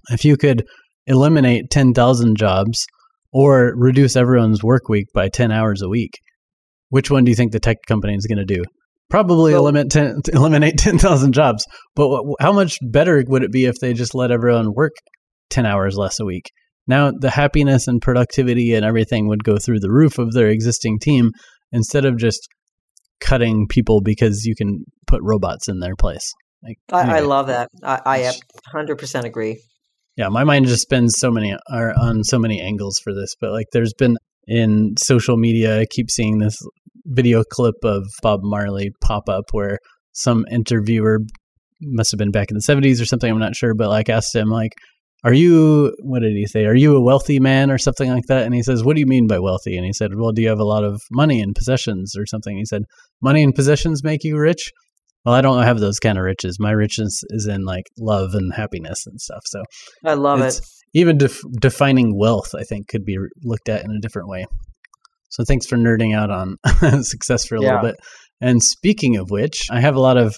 [0.09, 0.65] if you could
[1.07, 2.86] eliminate 10,000 jobs
[3.32, 6.11] or reduce everyone's work week by 10 hours a week,
[6.89, 8.63] which one do you think the tech company is going to do?
[9.14, 11.68] Probably well, eliminate 10, eliminate 10,000 jobs.
[11.95, 14.93] But what, how much better would it be if they just let everyone work
[15.51, 16.49] 10 hours less a week?
[16.88, 20.97] Now, the happiness and productivity and everything would go through the roof of their existing
[20.97, 21.30] team
[21.72, 22.47] instead of just
[23.20, 26.34] cutting people because you can put robots in their place.
[26.64, 27.18] Like, I, anyway.
[27.18, 27.70] I love that.
[27.84, 28.34] I, I
[28.76, 29.61] 100% agree.
[30.18, 33.51] Yeah, my mind just spends so many are on so many angles for this, but
[33.51, 36.57] like there's been in social media, I keep seeing this
[37.05, 39.79] video clip of Bob Marley pop up where
[40.13, 41.19] some interviewer
[41.81, 44.35] must have been back in the 70s or something, I'm not sure, but like asked
[44.35, 44.73] him like
[45.25, 46.65] are you what did he say?
[46.65, 48.45] Are you a wealthy man or something like that?
[48.45, 49.77] And he says what do you mean by wealthy?
[49.77, 52.57] And he said well do you have a lot of money and possessions or something?
[52.57, 52.83] He said
[53.21, 54.71] money and possessions make you rich?
[55.25, 56.57] Well i don't have those kind of riches.
[56.59, 59.43] My richness is in like love and happiness and stuff.
[59.45, 59.63] So
[60.03, 60.59] i love it.
[60.93, 64.45] even def- defining wealth i think could be looked at in a different way
[65.34, 66.57] so thanks for nerding out on
[67.03, 67.75] success for a yeah.
[67.75, 67.95] little bit
[68.41, 70.36] and speaking of which i have a lot of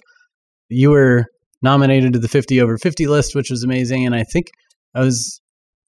[0.69, 1.25] you were
[1.61, 4.47] nominated to the 50 over 50 list which was amazing and i think
[4.95, 5.41] I was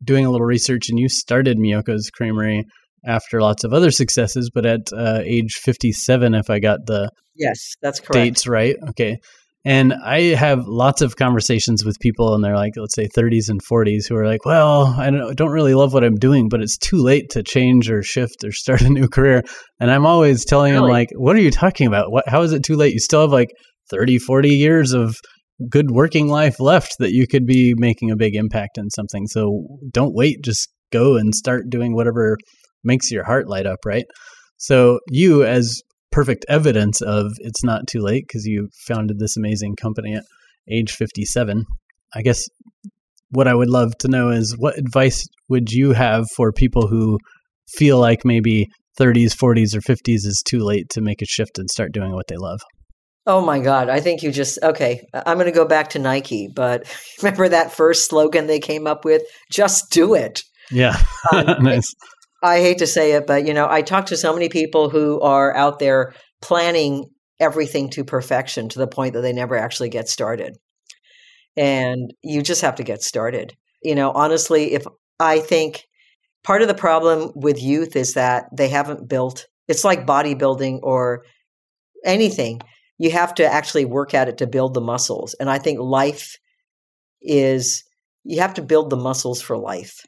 [0.04, 2.66] doing a little research, and you started Miyoko's Creamery
[3.06, 7.74] after lots of other successes, but at uh, age 57, if I got the yes,
[7.82, 8.76] that's correct dates right.
[8.90, 9.18] Okay,
[9.68, 13.60] and I have lots of conversations with people, and they're like, let's say 30s and
[13.70, 16.78] 40s, who are like, well, I don't, don't really love what I'm doing, but it's
[16.78, 19.44] too late to change or shift or start a new career.
[19.82, 20.86] And I'm always telling really?
[20.86, 22.14] them, like, what are you talking about?
[22.14, 22.94] What, how is it too late?
[22.94, 23.50] You still have like
[23.90, 25.18] 30, 40 years of
[25.70, 29.28] good working life left that you could be making a big impact in something.
[29.28, 32.38] So don't wait, just go and start doing whatever
[32.86, 34.06] makes your heart light up, right?
[34.56, 35.82] So you as
[36.18, 40.24] perfect evidence of it's not too late because you founded this amazing company at
[40.68, 41.64] age 57.
[42.16, 42.50] I guess
[43.30, 47.20] what I would love to know is what advice would you have for people who
[47.70, 48.68] feel like maybe
[49.00, 52.26] 30s, 40s, or 50s is too late to make a shift and start doing what
[52.28, 52.62] they love?
[53.28, 53.88] Oh my God.
[53.88, 56.92] I think you just, okay, I'm going to go back to Nike, but
[57.22, 59.22] remember that first slogan they came up with?
[59.52, 60.42] Just do it.
[60.72, 60.98] Yeah.
[61.32, 61.94] um, nice.
[62.44, 65.20] I hate to say it, but you know, I talk to so many people who
[65.22, 67.10] are out there planning
[67.40, 70.58] everything to perfection to the point that they never actually get started.
[71.56, 73.56] And you just have to get started.
[73.82, 74.86] You know, honestly, if
[75.20, 75.86] I think
[76.44, 81.24] part of the problem with youth is that they haven't built, it's like bodybuilding or
[82.06, 82.62] anything
[82.98, 85.36] you have to actually work at it to build the muscles.
[85.36, 86.38] And I think life
[87.22, 87.84] is,
[88.24, 90.06] you have to build the muscles for life.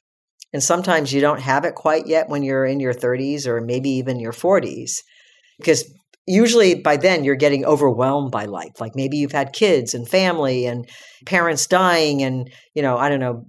[0.54, 3.90] And sometimes you don't have it quite yet when you're in your 30s or maybe
[3.92, 5.04] even your 40s,
[5.58, 5.84] because
[6.26, 8.80] usually by then you're getting overwhelmed by life.
[8.80, 10.88] Like maybe you've had kids and family and
[11.26, 13.46] parents dying and, you know, I don't know,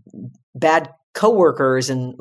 [0.55, 2.15] bad coworkers and,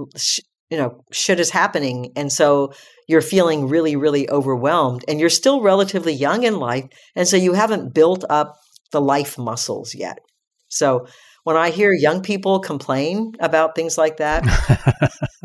[0.69, 2.11] you know, shit is happening.
[2.15, 2.73] And so
[3.07, 6.85] you're feeling really, really overwhelmed and you're still relatively young in life.
[7.15, 8.55] And so you haven't built up
[8.91, 10.19] the life muscles yet.
[10.67, 11.07] So
[11.43, 14.43] when I hear young people complain about things like that,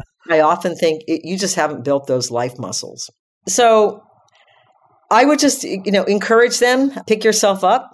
[0.31, 3.11] I often think you just haven't built those life muscles.
[3.49, 4.03] So
[5.11, 7.91] I would just, you know, encourage them, pick yourself up.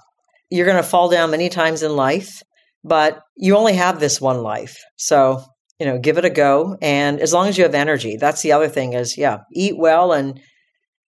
[0.50, 2.42] You're going to fall down many times in life,
[2.84, 4.78] but you only have this one life.
[4.96, 5.44] So
[5.80, 6.76] you know, give it a go.
[6.82, 10.12] And as long as you have energy, that's the other thing is, yeah, eat well
[10.12, 10.38] and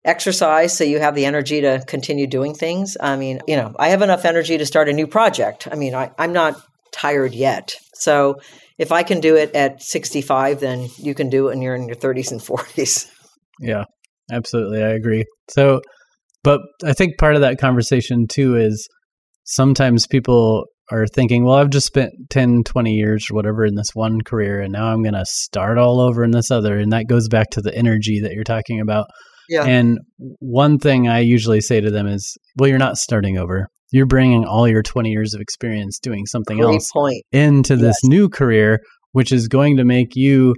[0.03, 2.97] exercise so you have the energy to continue doing things.
[2.99, 5.67] I mean, you know, I have enough energy to start a new project.
[5.71, 6.59] I mean, I, I'm not
[6.95, 7.75] tired yet.
[7.93, 8.39] So
[8.77, 11.87] if I can do it at 65, then you can do it when you're in
[11.87, 13.11] your 30s and 40s.
[13.61, 13.85] Yeah,
[14.29, 14.83] absolutely.
[14.83, 15.23] I agree.
[15.49, 15.79] So,
[16.43, 18.85] but I think part of that conversation too is
[19.45, 23.91] sometimes people are thinking, well, I've just spent 10, 20 years or whatever in this
[23.93, 26.77] one career, and now I'm going to start all over in this other.
[26.77, 29.07] And that goes back to the energy that you're talking about.
[29.49, 29.65] Yeah.
[29.65, 29.99] And
[30.39, 33.67] one thing I usually say to them is, well, you're not starting over.
[33.91, 37.23] You're bringing all your 20 years of experience doing something Great else point.
[37.31, 38.09] into this yes.
[38.09, 38.79] new career,
[39.11, 40.55] which is going to make you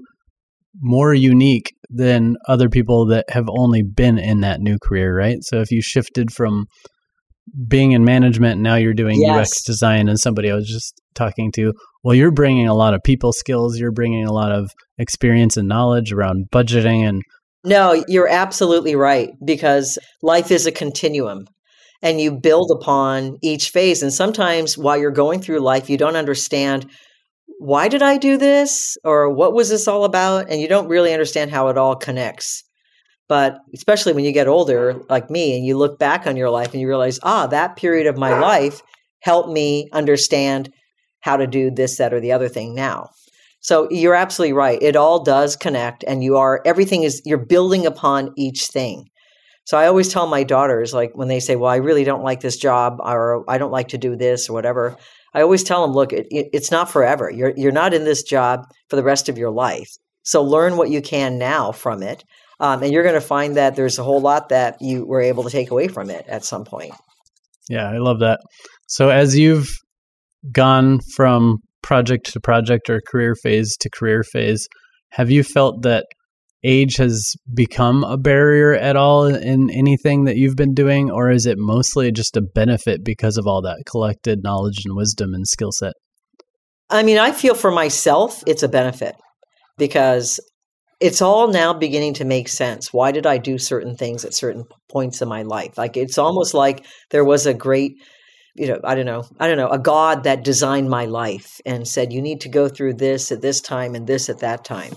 [0.80, 5.38] more unique than other people that have only been in that new career, right?
[5.42, 6.66] So if you shifted from
[7.68, 9.52] being in management now you're doing yes.
[9.52, 11.74] UX design and somebody I was just talking to
[12.04, 15.68] well you're bringing a lot of people skills you're bringing a lot of experience and
[15.68, 17.22] knowledge around budgeting and
[17.64, 21.46] No you're absolutely right because life is a continuum
[22.02, 26.16] and you build upon each phase and sometimes while you're going through life you don't
[26.16, 26.90] understand
[27.60, 28.98] why did I do this?
[29.04, 30.50] Or what was this all about?
[30.50, 32.64] And you don't really understand how it all connects.
[33.28, 36.72] But especially when you get older, like me, and you look back on your life
[36.72, 38.82] and you realize, ah, that period of my life
[39.20, 40.72] helped me understand
[41.20, 43.10] how to do this, that, or the other thing now.
[43.68, 44.82] So you're absolutely right.
[44.82, 49.10] It all does connect, and you are, everything is, you're building upon each thing.
[49.66, 52.40] So I always tell my daughters, like when they say, well, I really don't like
[52.40, 54.96] this job, or I don't like to do this, or whatever.
[55.34, 57.30] I always tell them, look, it, it, it's not forever.
[57.30, 59.90] You're, you're not in this job for the rest of your life.
[60.24, 62.24] So learn what you can now from it.
[62.62, 65.44] Um, and you're going to find that there's a whole lot that you were able
[65.44, 66.94] to take away from it at some point.
[67.68, 68.40] Yeah, I love that.
[68.88, 69.68] So as you've
[70.54, 71.58] gone from
[71.88, 74.68] project to project or career phase to career phase,
[75.12, 76.06] have you felt that
[76.62, 81.46] age has become a barrier at all in anything that you've been doing, or is
[81.46, 85.72] it mostly just a benefit because of all that collected knowledge and wisdom and skill
[85.72, 85.94] set?
[86.90, 89.16] I mean, I feel for myself, it's a benefit
[89.78, 90.42] because
[91.00, 92.92] it's all now beginning to make sense.
[92.92, 95.78] Why did I do certain things at certain points in my life?
[95.78, 97.94] Like it's almost like there was a great,
[98.58, 101.88] you know, I don't know, I don't know, a God that designed my life and
[101.88, 104.94] said, you need to go through this at this time and this at that time.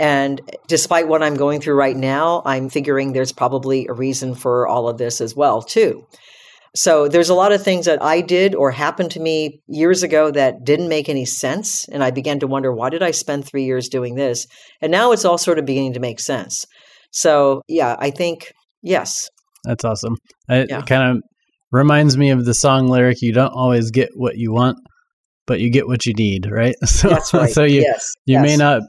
[0.00, 4.68] And despite what I'm going through right now, I'm figuring there's probably a reason for
[4.68, 6.06] all of this as well, too.
[6.76, 10.30] So there's a lot of things that I did or happened to me years ago
[10.30, 11.88] that didn't make any sense.
[11.88, 14.46] And I began to wonder, why did I spend three years doing this?
[14.80, 16.64] And now it's all sort of beginning to make sense.
[17.10, 19.28] So, yeah, I think, yes.
[19.64, 20.16] That's awesome.
[20.48, 20.82] It yeah.
[20.82, 21.22] kind of
[21.70, 24.78] reminds me of the song lyric you don't always get what you want,
[25.46, 26.74] but you get what you need, right?
[26.86, 27.50] So, That's right.
[27.50, 28.12] so you, yes.
[28.26, 28.42] you yes.
[28.42, 28.82] may not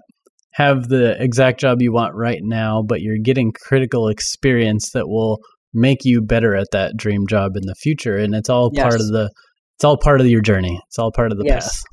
[0.53, 5.39] have the exact job you want right now, but you're getting critical experience that will
[5.73, 8.84] make you better at that dream job in the future and it's all yes.
[8.84, 9.30] part of the
[9.75, 11.84] it's all part of your journey it's all part of the yes.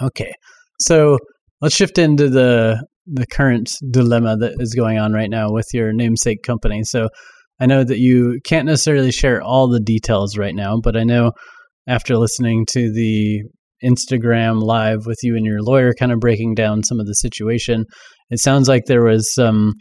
[0.00, 0.32] path okay
[0.80, 1.18] so
[1.60, 5.92] let's shift into the the current dilemma that is going on right now with your
[5.92, 7.08] namesake company so
[7.60, 11.32] i know that you can't necessarily share all the details right now but i know
[11.86, 13.42] after listening to the
[13.84, 17.84] instagram live with you and your lawyer kind of breaking down some of the situation
[18.30, 19.74] it sounds like there was some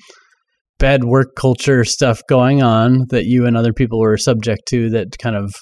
[0.80, 5.18] bad work culture stuff going on that you and other people were subject to that
[5.18, 5.54] kind of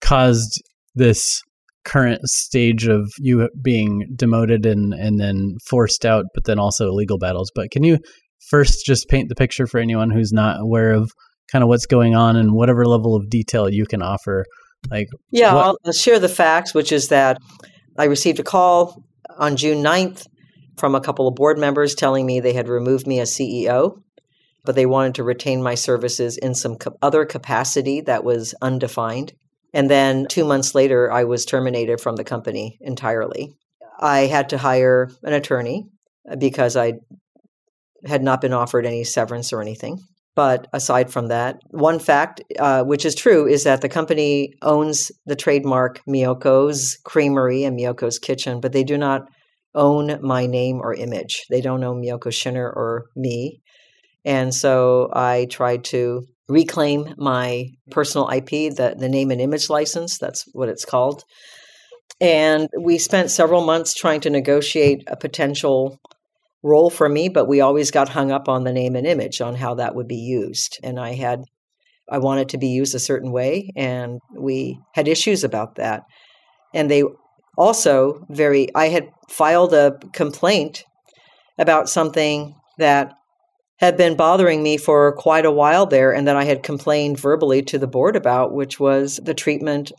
[0.00, 0.62] caused
[0.94, 1.40] this
[1.84, 7.18] current stage of you being demoted and and then forced out but then also legal
[7.18, 7.50] battles.
[7.54, 7.98] But can you
[8.48, 11.10] first just paint the picture for anyone who's not aware of
[11.50, 14.44] kind of what's going on and whatever level of detail you can offer
[14.90, 17.38] like yeah what- i'll share the facts which is that
[17.98, 19.02] i received a call
[19.38, 20.26] on june 9th
[20.78, 24.00] from a couple of board members telling me they had removed me as ceo
[24.64, 29.32] but they wanted to retain my services in some other capacity that was undefined.
[29.72, 33.54] And then two months later, I was terminated from the company entirely.
[34.00, 35.86] I had to hire an attorney
[36.30, 36.94] uh, because I
[38.04, 39.98] had not been offered any severance or anything.
[40.36, 45.10] But aside from that, one fact, uh, which is true, is that the company owns
[45.26, 49.28] the trademark Miyoko's Creamery and Miyoko's Kitchen, but they do not
[49.74, 51.44] own my name or image.
[51.50, 53.60] They don't own Miyoko Schinner or me.
[54.24, 60.18] And so I tried to reclaim my personal IP, the, the name and image license.
[60.18, 61.24] That's what it's called.
[62.20, 65.98] And we spent several months trying to negotiate a potential
[66.62, 69.54] role for me, but we always got hung up on the name and image, on
[69.54, 70.78] how that would be used.
[70.82, 71.40] And I had,
[72.10, 76.02] I wanted to be used a certain way, and we had issues about that.
[76.74, 77.02] And they
[77.56, 80.84] also very, I had filed a complaint
[81.58, 83.12] about something that
[83.78, 87.62] had been bothering me for quite a while there and that I had complained verbally
[87.62, 89.90] to the board about, which was the treatment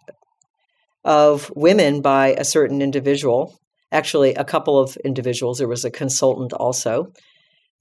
[1.04, 3.58] of women by a certain individual.
[3.92, 5.58] Actually, a couple of individuals.
[5.58, 7.12] There was a consultant also.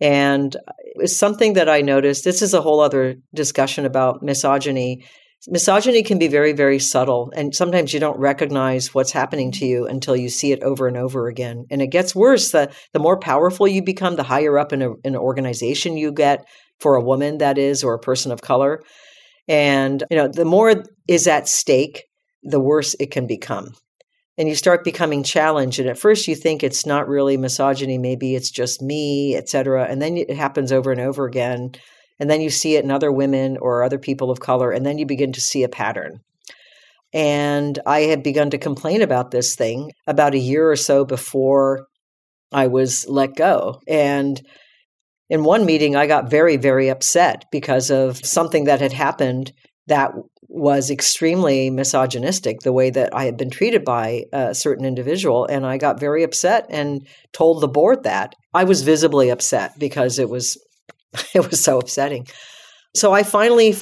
[0.01, 2.25] And it was something that I noticed.
[2.25, 5.05] This is a whole other discussion about misogyny
[5.49, 9.87] misogyny can be very very subtle and sometimes you don't recognize what's happening to you
[9.87, 13.19] until you see it over and over again and it gets worse the, the more
[13.19, 16.47] powerful you become the higher up in, a, in an organization you get
[16.79, 18.83] for a woman that is or a person of color
[19.49, 22.05] and you know the more is at stake
[22.43, 23.73] the worse it can become
[24.41, 28.35] and you start becoming challenged and at first you think it's not really misogyny maybe
[28.35, 31.71] it's just me etc and then it happens over and over again
[32.21, 34.99] and then you see it in other women or other people of color, and then
[34.99, 36.21] you begin to see a pattern.
[37.15, 41.87] And I had begun to complain about this thing about a year or so before
[42.53, 43.81] I was let go.
[43.89, 44.41] And
[45.31, 49.53] in one meeting, I got very, very upset because of something that had happened
[49.91, 50.13] that
[50.49, 55.47] was extremely misogynistic, the way that I had been treated by a certain individual.
[55.47, 58.35] And I got very upset and told the board that.
[58.53, 60.59] I was visibly upset because it was
[61.35, 62.27] it was so upsetting.
[62.95, 63.77] So I finally,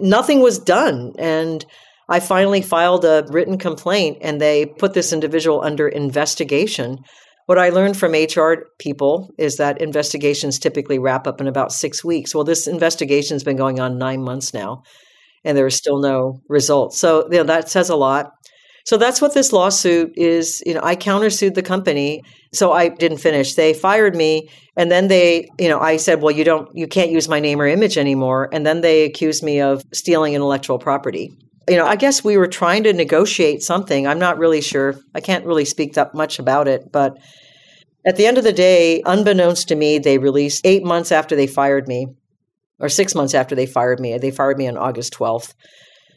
[0.00, 1.12] nothing was done.
[1.18, 1.64] And
[2.08, 6.98] I finally filed a written complaint and they put this individual under investigation.
[7.46, 12.04] What I learned from HR people is that investigations typically wrap up in about six
[12.04, 12.34] weeks.
[12.34, 14.82] Well, this investigation's been going on nine months now,
[15.44, 16.98] and there is still no results.
[16.98, 18.32] So you know, that says a lot.
[18.84, 20.62] So that's what this lawsuit is.
[20.66, 22.22] You know, I countersued the company.
[22.52, 23.54] So I didn't finish.
[23.54, 24.48] They fired me.
[24.76, 27.60] And then they, you know, I said, well, you don't, you can't use my name
[27.60, 28.48] or image anymore.
[28.52, 31.30] And then they accused me of stealing intellectual property.
[31.68, 34.06] You know, I guess we were trying to negotiate something.
[34.06, 34.98] I'm not really sure.
[35.14, 36.90] I can't really speak that much about it.
[36.90, 37.18] But
[38.06, 41.46] at the end of the day, unbeknownst to me, they released eight months after they
[41.46, 42.08] fired me,
[42.80, 44.16] or six months after they fired me.
[44.18, 45.54] They fired me on August 12th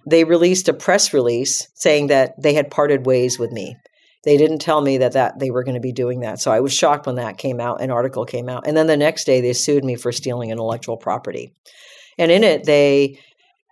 [0.06, 3.78] they released a press release saying that they had parted ways with me.
[4.24, 6.40] They didn't tell me that, that they were going to be doing that.
[6.40, 8.66] So I was shocked when that came out, an article came out.
[8.66, 11.54] And then the next day, they sued me for stealing intellectual property.
[12.18, 13.20] And in it, they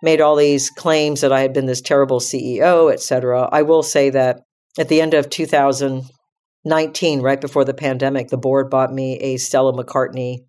[0.02, 3.48] made all these claims that I had been this terrible CEO, et cetera.
[3.50, 4.40] I will say that
[4.78, 9.72] at the end of 2019, right before the pandemic, the board bought me a Stella
[9.72, 10.40] McCartney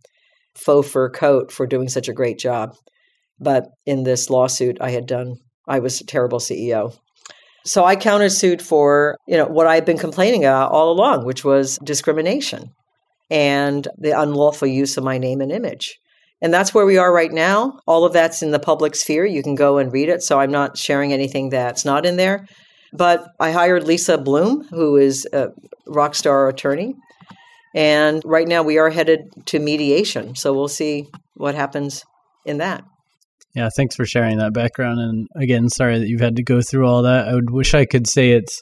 [0.55, 2.75] faux fur coat for doing such a great job.
[3.39, 5.37] But in this lawsuit, I had done
[5.67, 6.97] I was a terrible CEO.
[7.65, 11.79] So I countersued for, you know, what I've been complaining about all along, which was
[11.83, 12.71] discrimination
[13.31, 15.97] and the unlawful use of my name and image.
[16.41, 17.79] And that's where we are right now.
[17.87, 19.25] All of that's in the public sphere.
[19.25, 20.21] You can go and read it.
[20.21, 22.45] So I'm not sharing anything that's not in there.
[22.91, 25.47] But I hired Lisa Bloom, who is a
[25.87, 26.95] rock star attorney.
[27.73, 30.35] And right now we are headed to mediation.
[30.35, 32.03] So we'll see what happens
[32.45, 32.83] in that.
[33.55, 34.99] Yeah, thanks for sharing that background.
[34.99, 37.27] And again, sorry that you've had to go through all that.
[37.27, 38.59] I would wish I could say it's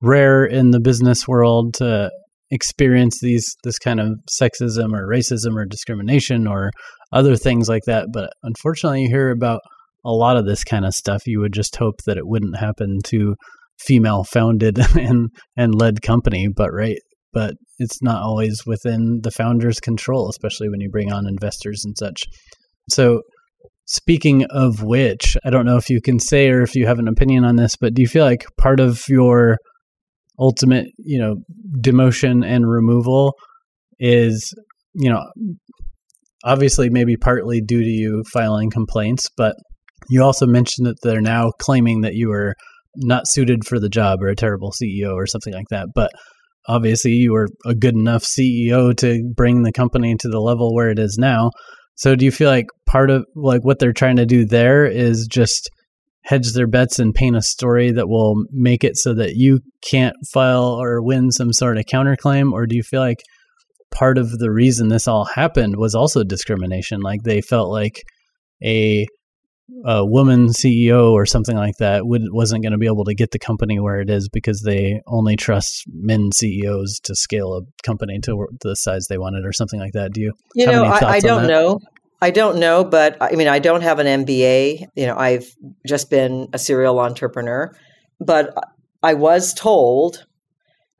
[0.00, 2.10] rare in the business world to
[2.50, 6.70] experience these this kind of sexism or racism or discrimination or
[7.12, 8.08] other things like that.
[8.12, 9.60] But unfortunately, you hear about
[10.04, 11.26] a lot of this kind of stuff.
[11.26, 13.34] You would just hope that it wouldn't happen to
[13.78, 16.98] female founded and and led company, but right,
[17.34, 21.94] but it's not always within the founder's control, especially when you bring on investors and
[21.98, 22.22] such.
[22.88, 23.22] So
[23.86, 27.08] Speaking of which, I don't know if you can say or if you have an
[27.08, 29.58] opinion on this, but do you feel like part of your
[30.38, 31.36] ultimate, you know,
[31.80, 33.34] demotion and removal
[33.98, 34.54] is,
[34.94, 35.22] you know,
[36.44, 39.54] obviously maybe partly due to you filing complaints, but
[40.08, 42.54] you also mentioned that they're now claiming that you were
[42.96, 45.88] not suited for the job or a terrible CEO or something like that.
[45.94, 46.10] But
[46.66, 50.90] obviously, you were a good enough CEO to bring the company to the level where
[50.90, 51.50] it is now.
[51.96, 55.28] So do you feel like part of like what they're trying to do there is
[55.30, 55.70] just
[56.24, 60.16] hedge their bets and paint a story that will make it so that you can't
[60.32, 63.22] file or win some sort of counterclaim or do you feel like
[63.90, 68.02] part of the reason this all happened was also discrimination like they felt like
[68.64, 69.06] a
[69.84, 73.30] a woman CEO or something like that would, wasn't going to be able to get
[73.30, 78.18] the company where it is because they only trust men CEOs to scale a company
[78.20, 80.12] to the size they wanted or something like that.
[80.12, 80.32] Do you?
[80.54, 81.80] You know, I, I don't know.
[82.20, 84.86] I don't know, but I mean, I don't have an MBA.
[84.94, 85.46] You know, I've
[85.86, 87.74] just been a serial entrepreneur,
[88.18, 88.54] but
[89.02, 90.24] I was told,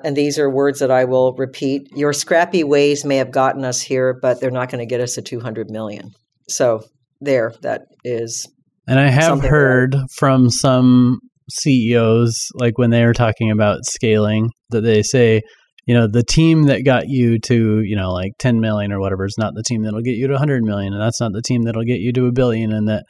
[0.03, 3.81] and these are words that I will repeat your scrappy ways may have gotten us
[3.81, 6.13] here, but they're not going to get us to 200 million.
[6.49, 6.85] So,
[7.21, 8.49] there, that is.
[8.87, 14.83] And I have heard from some CEOs, like when they are talking about scaling, that
[14.83, 15.43] they say,
[15.87, 19.25] you know, the team that got you to, you know, like 10 million or whatever
[19.25, 20.93] is not the team that'll get you to 100 million.
[20.93, 22.73] And that's not the team that'll get you to a billion.
[22.73, 23.05] And that,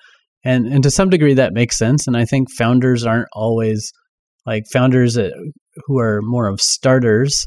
[0.45, 2.07] and, and to some degree that makes sense.
[2.07, 3.93] And I think founders aren't always
[4.47, 5.17] like founders
[5.87, 7.47] who are more of starters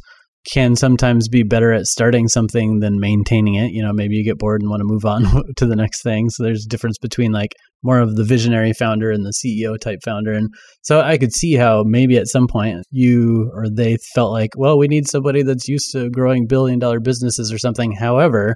[0.52, 3.72] can sometimes be better at starting something than maintaining it.
[3.72, 5.24] You know, maybe you get bored and want to move on
[5.58, 6.30] to the next thing.
[6.30, 10.00] So there's a difference between like more of the visionary founder and the CEO type
[10.04, 10.32] founder.
[10.32, 10.50] And
[10.82, 14.78] so I could see how maybe at some point you or they felt like, well,
[14.78, 17.92] we need somebody that's used to growing billion dollar businesses or something.
[17.92, 18.56] However,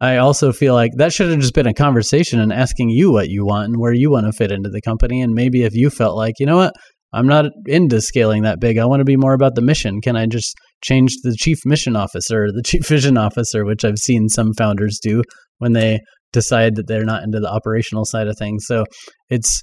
[0.00, 3.28] I also feel like that should have just been a conversation and asking you what
[3.28, 5.22] you want and where you want to fit into the company.
[5.22, 6.74] And maybe if you felt like, you know what,
[7.12, 8.78] I'm not into scaling that big.
[8.78, 10.00] I want to be more about the mission.
[10.00, 14.28] Can I just change the chief mission officer, the chief vision officer, which I've seen
[14.28, 15.22] some founders do
[15.58, 16.00] when they
[16.32, 18.64] decide that they're not into the operational side of things.
[18.66, 18.84] So
[19.30, 19.60] it's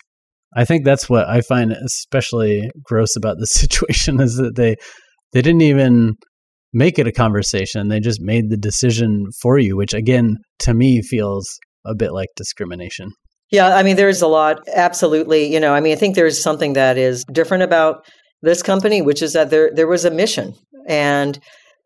[0.56, 4.76] I think that's what I find especially gross about this situation is that they
[5.32, 6.16] they didn't even
[6.74, 7.88] make it a conversation.
[7.88, 11.48] They just made the decision for you, which again to me feels
[11.86, 13.12] a bit like discrimination.
[13.54, 16.74] Yeah, I mean there's a lot absolutely, you know, I mean I think there's something
[16.74, 18.06] that is different about
[18.42, 20.56] this company which is that there there was a mission
[20.88, 21.40] and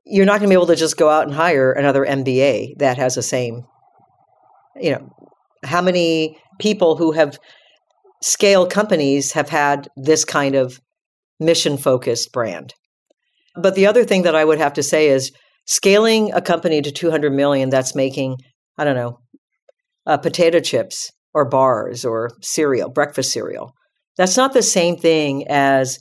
[0.05, 2.97] you're not going to be able to just go out and hire another MBA that
[2.97, 3.65] has the same
[4.79, 5.09] you know,
[5.63, 7.37] how many people who have
[8.23, 10.79] scale companies have had this kind of
[11.39, 12.73] mission focused brand.
[13.55, 15.31] But the other thing that I would have to say is
[15.65, 18.37] scaling a company to 200 million that's making,
[18.77, 19.19] I don't know,
[20.05, 23.75] uh, potato chips or bars or cereal, breakfast cereal.
[24.17, 25.99] That's not the same thing as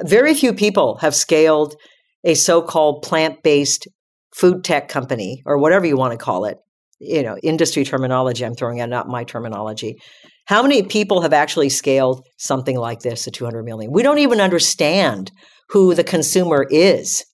[0.00, 1.76] very few people have scaled
[2.24, 3.86] a so called plant based
[4.34, 6.56] food tech company or whatever you want to call it.
[7.00, 10.00] You know industry terminology i'm throwing out not my terminology.
[10.46, 13.92] How many people have actually scaled something like this to 200 million?
[13.92, 15.30] We don't even understand
[15.68, 17.24] who the consumer is.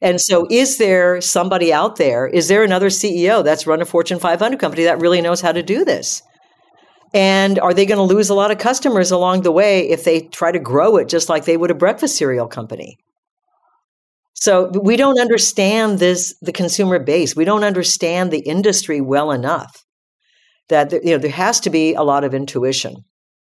[0.00, 4.20] And so is there somebody out there is there another ceo that's run a fortune
[4.20, 6.22] 500 company that really knows how to do this
[7.14, 10.20] and are they going to lose a lot of customers along the way if they
[10.20, 12.98] try to grow it just like they would a breakfast cereal company
[14.42, 17.36] so we don't understand this the consumer base.
[17.36, 19.84] We don't understand the industry well enough.
[20.68, 23.04] That you know there has to be a lot of intuition.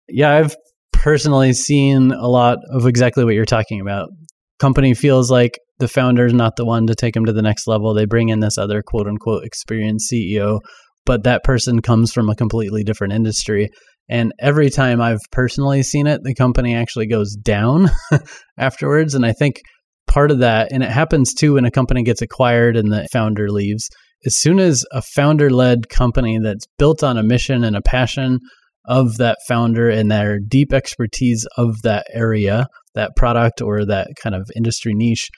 [0.07, 0.55] Yeah, I've
[0.91, 4.09] personally seen a lot of exactly what you're talking about.
[4.57, 7.67] Company feels like the founder is not the one to take them to the next
[7.67, 7.93] level.
[7.93, 10.59] They bring in this other quote unquote experienced CEO,
[11.05, 13.69] but that person comes from a completely different industry.
[14.09, 17.89] And every time I've personally seen it, the company actually goes down
[18.57, 19.13] afterwards.
[19.13, 19.61] And I think
[20.07, 23.49] part of that, and it happens too when a company gets acquired and the founder
[23.49, 23.87] leaves.
[24.25, 28.39] As soon as a founder led company that's built on a mission and a passion
[28.85, 34.35] of that founder and their deep expertise of that area, that product or that kind
[34.35, 35.29] of industry niche,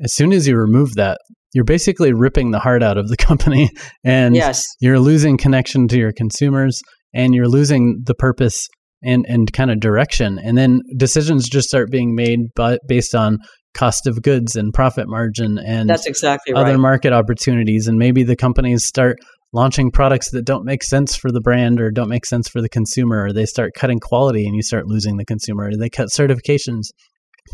[0.00, 1.18] as soon as you remove that,
[1.54, 3.70] you're basically ripping the heart out of the company
[4.04, 4.62] and yes.
[4.80, 6.82] you're losing connection to your consumers
[7.14, 8.68] and you're losing the purpose
[9.02, 13.38] and and kind of direction and then decisions just start being made but based on
[13.74, 16.80] cost of goods and profit margin and that's exactly other right.
[16.80, 19.18] market opportunities and maybe the companies start
[19.52, 22.68] launching products that don't make sense for the brand or don't make sense for the
[22.68, 26.08] consumer or they start cutting quality and you start losing the consumer or they cut
[26.08, 26.86] certifications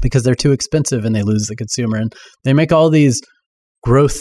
[0.00, 3.20] because they're too expensive and they lose the consumer and they make all these
[3.82, 4.20] growth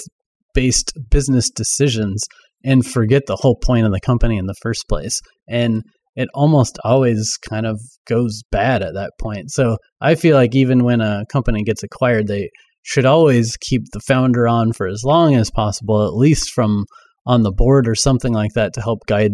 [0.53, 2.23] based business decisions
[2.63, 5.83] and forget the whole point of the company in the first place and
[6.15, 9.51] it almost always kind of goes bad at that point.
[9.51, 12.49] So I feel like even when a company gets acquired, they
[12.81, 16.85] should always keep the founder on for as long as possible, at least from
[17.25, 19.31] on the board or something like that to help guide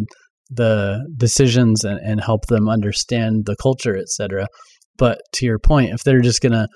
[0.52, 4.48] the decisions and, and help them understand the culture, et cetera.
[4.98, 6.68] But to your point, if they're just to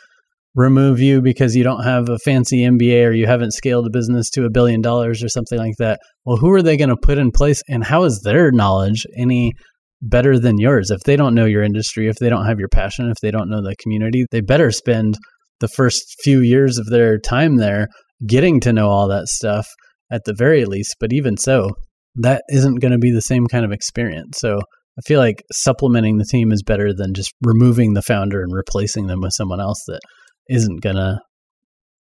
[0.55, 4.29] remove you because you don't have a fancy MBA or you haven't scaled a business
[4.31, 7.17] to a billion dollars or something like that, well, who are they going to put
[7.17, 9.53] in place and how is their knowledge any
[10.01, 10.91] better than yours.
[10.91, 13.49] If they don't know your industry, if they don't have your passion, if they don't
[13.49, 15.17] know the community, they better spend
[15.59, 17.87] the first few years of their time there
[18.25, 19.67] getting to know all that stuff
[20.11, 20.95] at the very least.
[20.99, 21.71] But even so,
[22.15, 24.37] that isn't going to be the same kind of experience.
[24.39, 28.53] So I feel like supplementing the team is better than just removing the founder and
[28.53, 30.01] replacing them with someone else that
[30.49, 31.19] isn't going to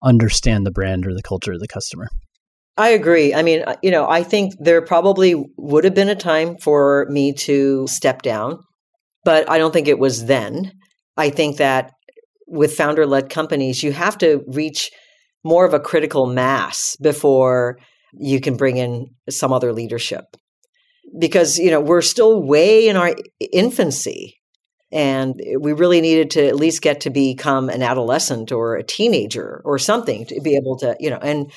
[0.03, 2.09] understand the brand or the culture of the customer.
[2.77, 3.33] I agree.
[3.35, 7.33] I mean, you know, I think there probably would have been a time for me
[7.33, 8.59] to step down,
[9.25, 10.73] but I don't think it was then.
[11.17, 11.93] I think that
[12.49, 14.91] with founder led companies, you have to reach
[15.45, 17.79] more of a critical mass before
[18.13, 20.25] you can bring in some other leadership.
[21.19, 23.15] Because, you know, we're still way in our
[23.53, 24.35] infancy
[24.93, 29.61] and we really needed to at least get to become an adolescent or a teenager
[29.65, 31.51] or something to be able to, you know, and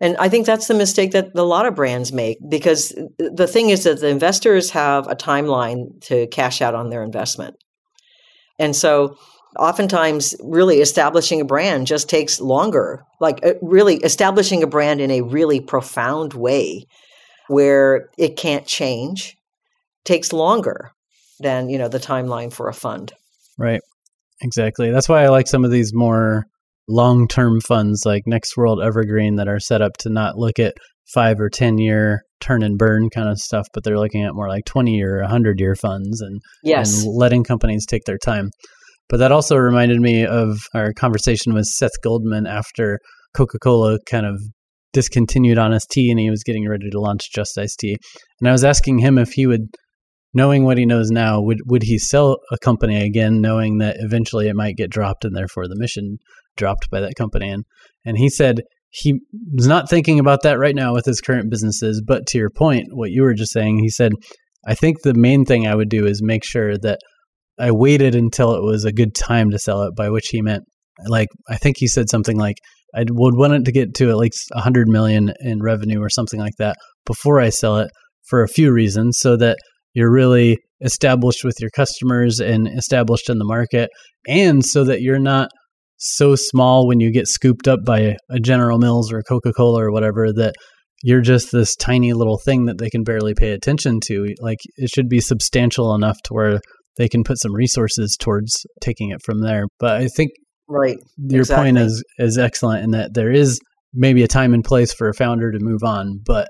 [0.00, 3.70] and I think that's the mistake that a lot of brands make because the thing
[3.70, 7.56] is that the investors have a timeline to cash out on their investment.
[8.58, 9.16] And so
[9.58, 15.10] oftentimes really establishing a brand just takes longer like uh, really establishing a brand in
[15.10, 16.84] a really profound way
[17.48, 19.36] where it can't change
[20.04, 20.92] takes longer
[21.40, 23.12] than you know the timeline for a fund
[23.58, 23.80] right
[24.40, 26.44] exactly that's why i like some of these more
[26.88, 30.74] long-term funds like next world evergreen that are set up to not look at
[31.12, 34.48] five or ten year turn and burn kind of stuff but they're looking at more
[34.48, 37.02] like 20 year 100 year funds and, yes.
[37.02, 38.50] and letting companies take their time
[39.08, 42.98] but that also reminded me of our conversation with Seth Goldman after
[43.34, 44.40] Coca Cola kind of
[44.92, 47.96] discontinued Honest Tea and he was getting ready to launch Just Iced Tea.
[48.40, 49.68] And I was asking him if he would,
[50.36, 54.48] knowing what he knows now, would, would he sell a company again, knowing that eventually
[54.48, 56.18] it might get dropped and therefore the mission
[56.56, 57.48] dropped by that company?
[57.48, 57.64] And,
[58.04, 58.60] and he said
[58.90, 59.20] he
[59.54, 62.02] was not thinking about that right now with his current businesses.
[62.06, 64.12] But to your point, what you were just saying, he said,
[64.66, 67.00] I think the main thing I would do is make sure that
[67.58, 70.64] I waited until it was a good time to sell it, by which he meant
[71.06, 72.56] like I think he said something like
[72.94, 76.40] I would want it to get to at least 100 million in revenue or something
[76.40, 77.90] like that before I sell it
[78.28, 79.58] for a few reasons so that
[79.96, 83.88] you're really established with your customers and established in the market
[84.28, 85.48] and so that you're not
[85.96, 89.90] so small when you get scooped up by a General Mills or a Coca-Cola or
[89.90, 90.54] whatever that
[91.02, 94.90] you're just this tiny little thing that they can barely pay attention to like it
[94.90, 96.60] should be substantial enough to where
[96.98, 99.64] they can put some resources towards taking it from there.
[99.78, 100.32] But I think
[100.68, 101.64] right your exactly.
[101.64, 103.58] point is is excellent in that there is
[103.94, 106.48] maybe a time and place for a founder to move on, but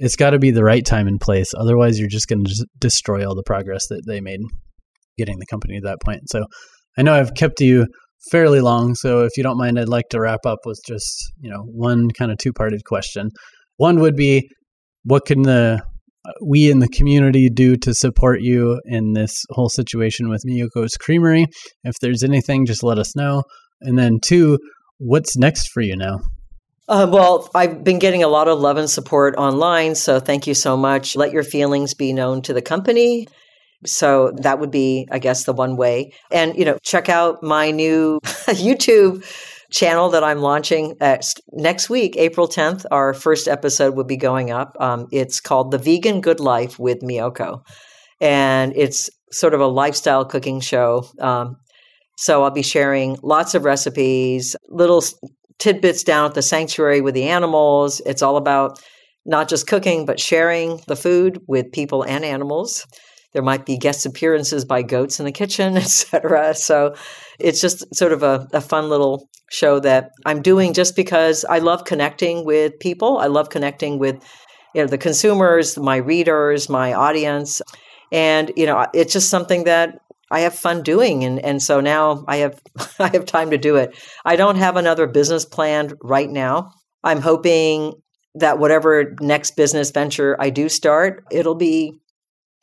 [0.00, 1.52] it's got to be the right time and place.
[1.56, 4.40] Otherwise, you're just going to destroy all the progress that they made
[5.18, 6.22] getting the company to that point.
[6.30, 6.46] So
[6.98, 7.86] I know I've kept you
[8.30, 8.94] fairly long.
[8.94, 12.08] So if you don't mind, I'd like to wrap up with just, you know, one
[12.18, 13.28] kind of two parted question.
[13.76, 14.48] One would be
[15.04, 15.82] what can the
[16.26, 20.96] uh, we in the community do to support you in this whole situation with Miyoko's
[20.96, 21.46] Creamery.
[21.84, 23.42] If there's anything, just let us know.
[23.80, 24.58] And then, two,
[24.98, 26.20] what's next for you now?
[26.90, 29.94] Uh, well, I've been getting a lot of love and support online.
[29.94, 31.14] So thank you so much.
[31.14, 33.28] Let your feelings be known to the company.
[33.86, 36.12] So that would be, I guess, the one way.
[36.32, 39.24] And, you know, check out my new YouTube
[39.70, 40.96] channel that I'm launching
[41.52, 42.84] next week, April 10th.
[42.90, 44.76] Our first episode will be going up.
[44.80, 47.62] Um, it's called The Vegan Good Life with Miyoko.
[48.20, 51.06] And it's sort of a lifestyle cooking show.
[51.20, 51.54] Um,
[52.16, 55.04] so I'll be sharing lots of recipes, little
[55.60, 58.00] tidbits down at the sanctuary with the animals.
[58.04, 58.82] It's all about
[59.24, 62.86] not just cooking, but sharing the food with people and animals.
[63.32, 66.54] There might be guest appearances by goats in the kitchen, etc.
[66.54, 66.96] So
[67.38, 71.58] it's just sort of a, a fun little show that I'm doing just because I
[71.58, 73.18] love connecting with people.
[73.18, 74.16] I love connecting with
[74.74, 77.60] you know the consumers, my readers, my audience.
[78.12, 80.00] And you know, it's just something that
[80.30, 82.60] I have fun doing and and so now I have
[82.98, 83.96] I have time to do it.
[84.24, 86.72] I don't have another business planned right now.
[87.02, 87.94] I'm hoping
[88.34, 91.92] that whatever next business venture I do start, it'll be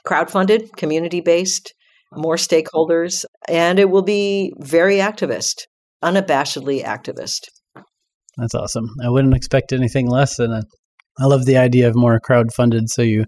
[0.07, 1.73] crowdfunded, community based,
[2.13, 5.63] more stakeholders, and it will be very activist,
[6.03, 7.49] unabashedly activist.
[8.37, 8.87] That's awesome.
[9.03, 10.63] I wouldn't expect anything less than a,
[11.19, 13.25] I love the idea of more crowdfunded so you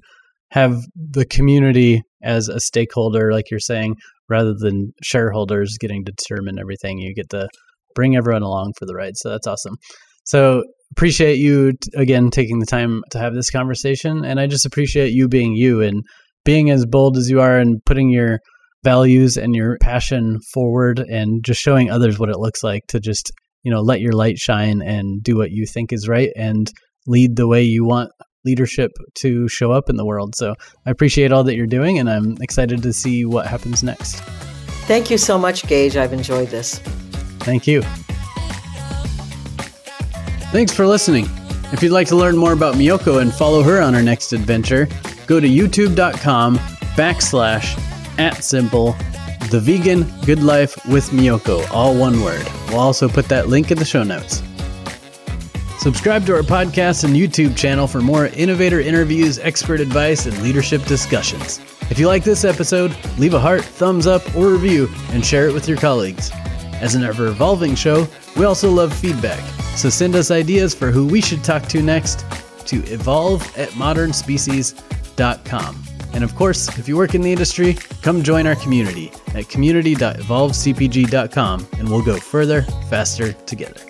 [0.51, 3.95] have the community as a stakeholder, like you're saying,
[4.29, 6.99] rather than shareholders getting to determine everything.
[6.99, 7.47] You get to
[7.95, 9.17] bring everyone along for the ride.
[9.17, 9.75] So that's awesome.
[10.23, 14.65] So appreciate you t- again taking the time to have this conversation, and I just
[14.65, 16.03] appreciate you being you and
[16.45, 18.39] being as bold as you are and putting your
[18.83, 23.31] values and your passion forward and just showing others what it looks like to just
[23.63, 26.71] you know let your light shine and do what you think is right and
[27.07, 28.11] lead the way you want
[28.49, 30.35] leadership to show up in the world.
[30.35, 34.15] So i appreciate all that you're doing and i'm excited to see what happens next.
[34.87, 35.95] Thank you so much gage.
[35.95, 36.79] I've enjoyed this.
[37.47, 37.83] Thank you.
[40.51, 41.25] Thanks for listening.
[41.71, 44.87] If you'd like to learn more about miyoko and follow her on her next adventure
[45.27, 46.57] go to youtube.com
[46.97, 47.77] backslash
[48.17, 48.95] at simple
[49.51, 52.45] the vegan good life with miyoko all one word.
[52.69, 54.41] We'll also put that link in the show notes
[55.79, 60.83] Subscribe to our podcast and YouTube channel for more innovator interviews, expert advice, and leadership
[60.83, 61.61] discussions.
[61.89, 65.53] If you like this episode, leave a heart, thumbs up, or review and share it
[65.53, 66.31] with your colleagues.
[66.81, 68.05] As an ever evolving show,
[68.35, 69.39] we also love feedback,
[69.77, 72.25] so send us ideas for who we should talk to next
[72.65, 75.83] to evolve at modernspecies.com.
[76.11, 81.67] And of course, if you work in the industry, come join our community at community.evolvecpg.com
[81.77, 83.88] and we'll go further, faster together.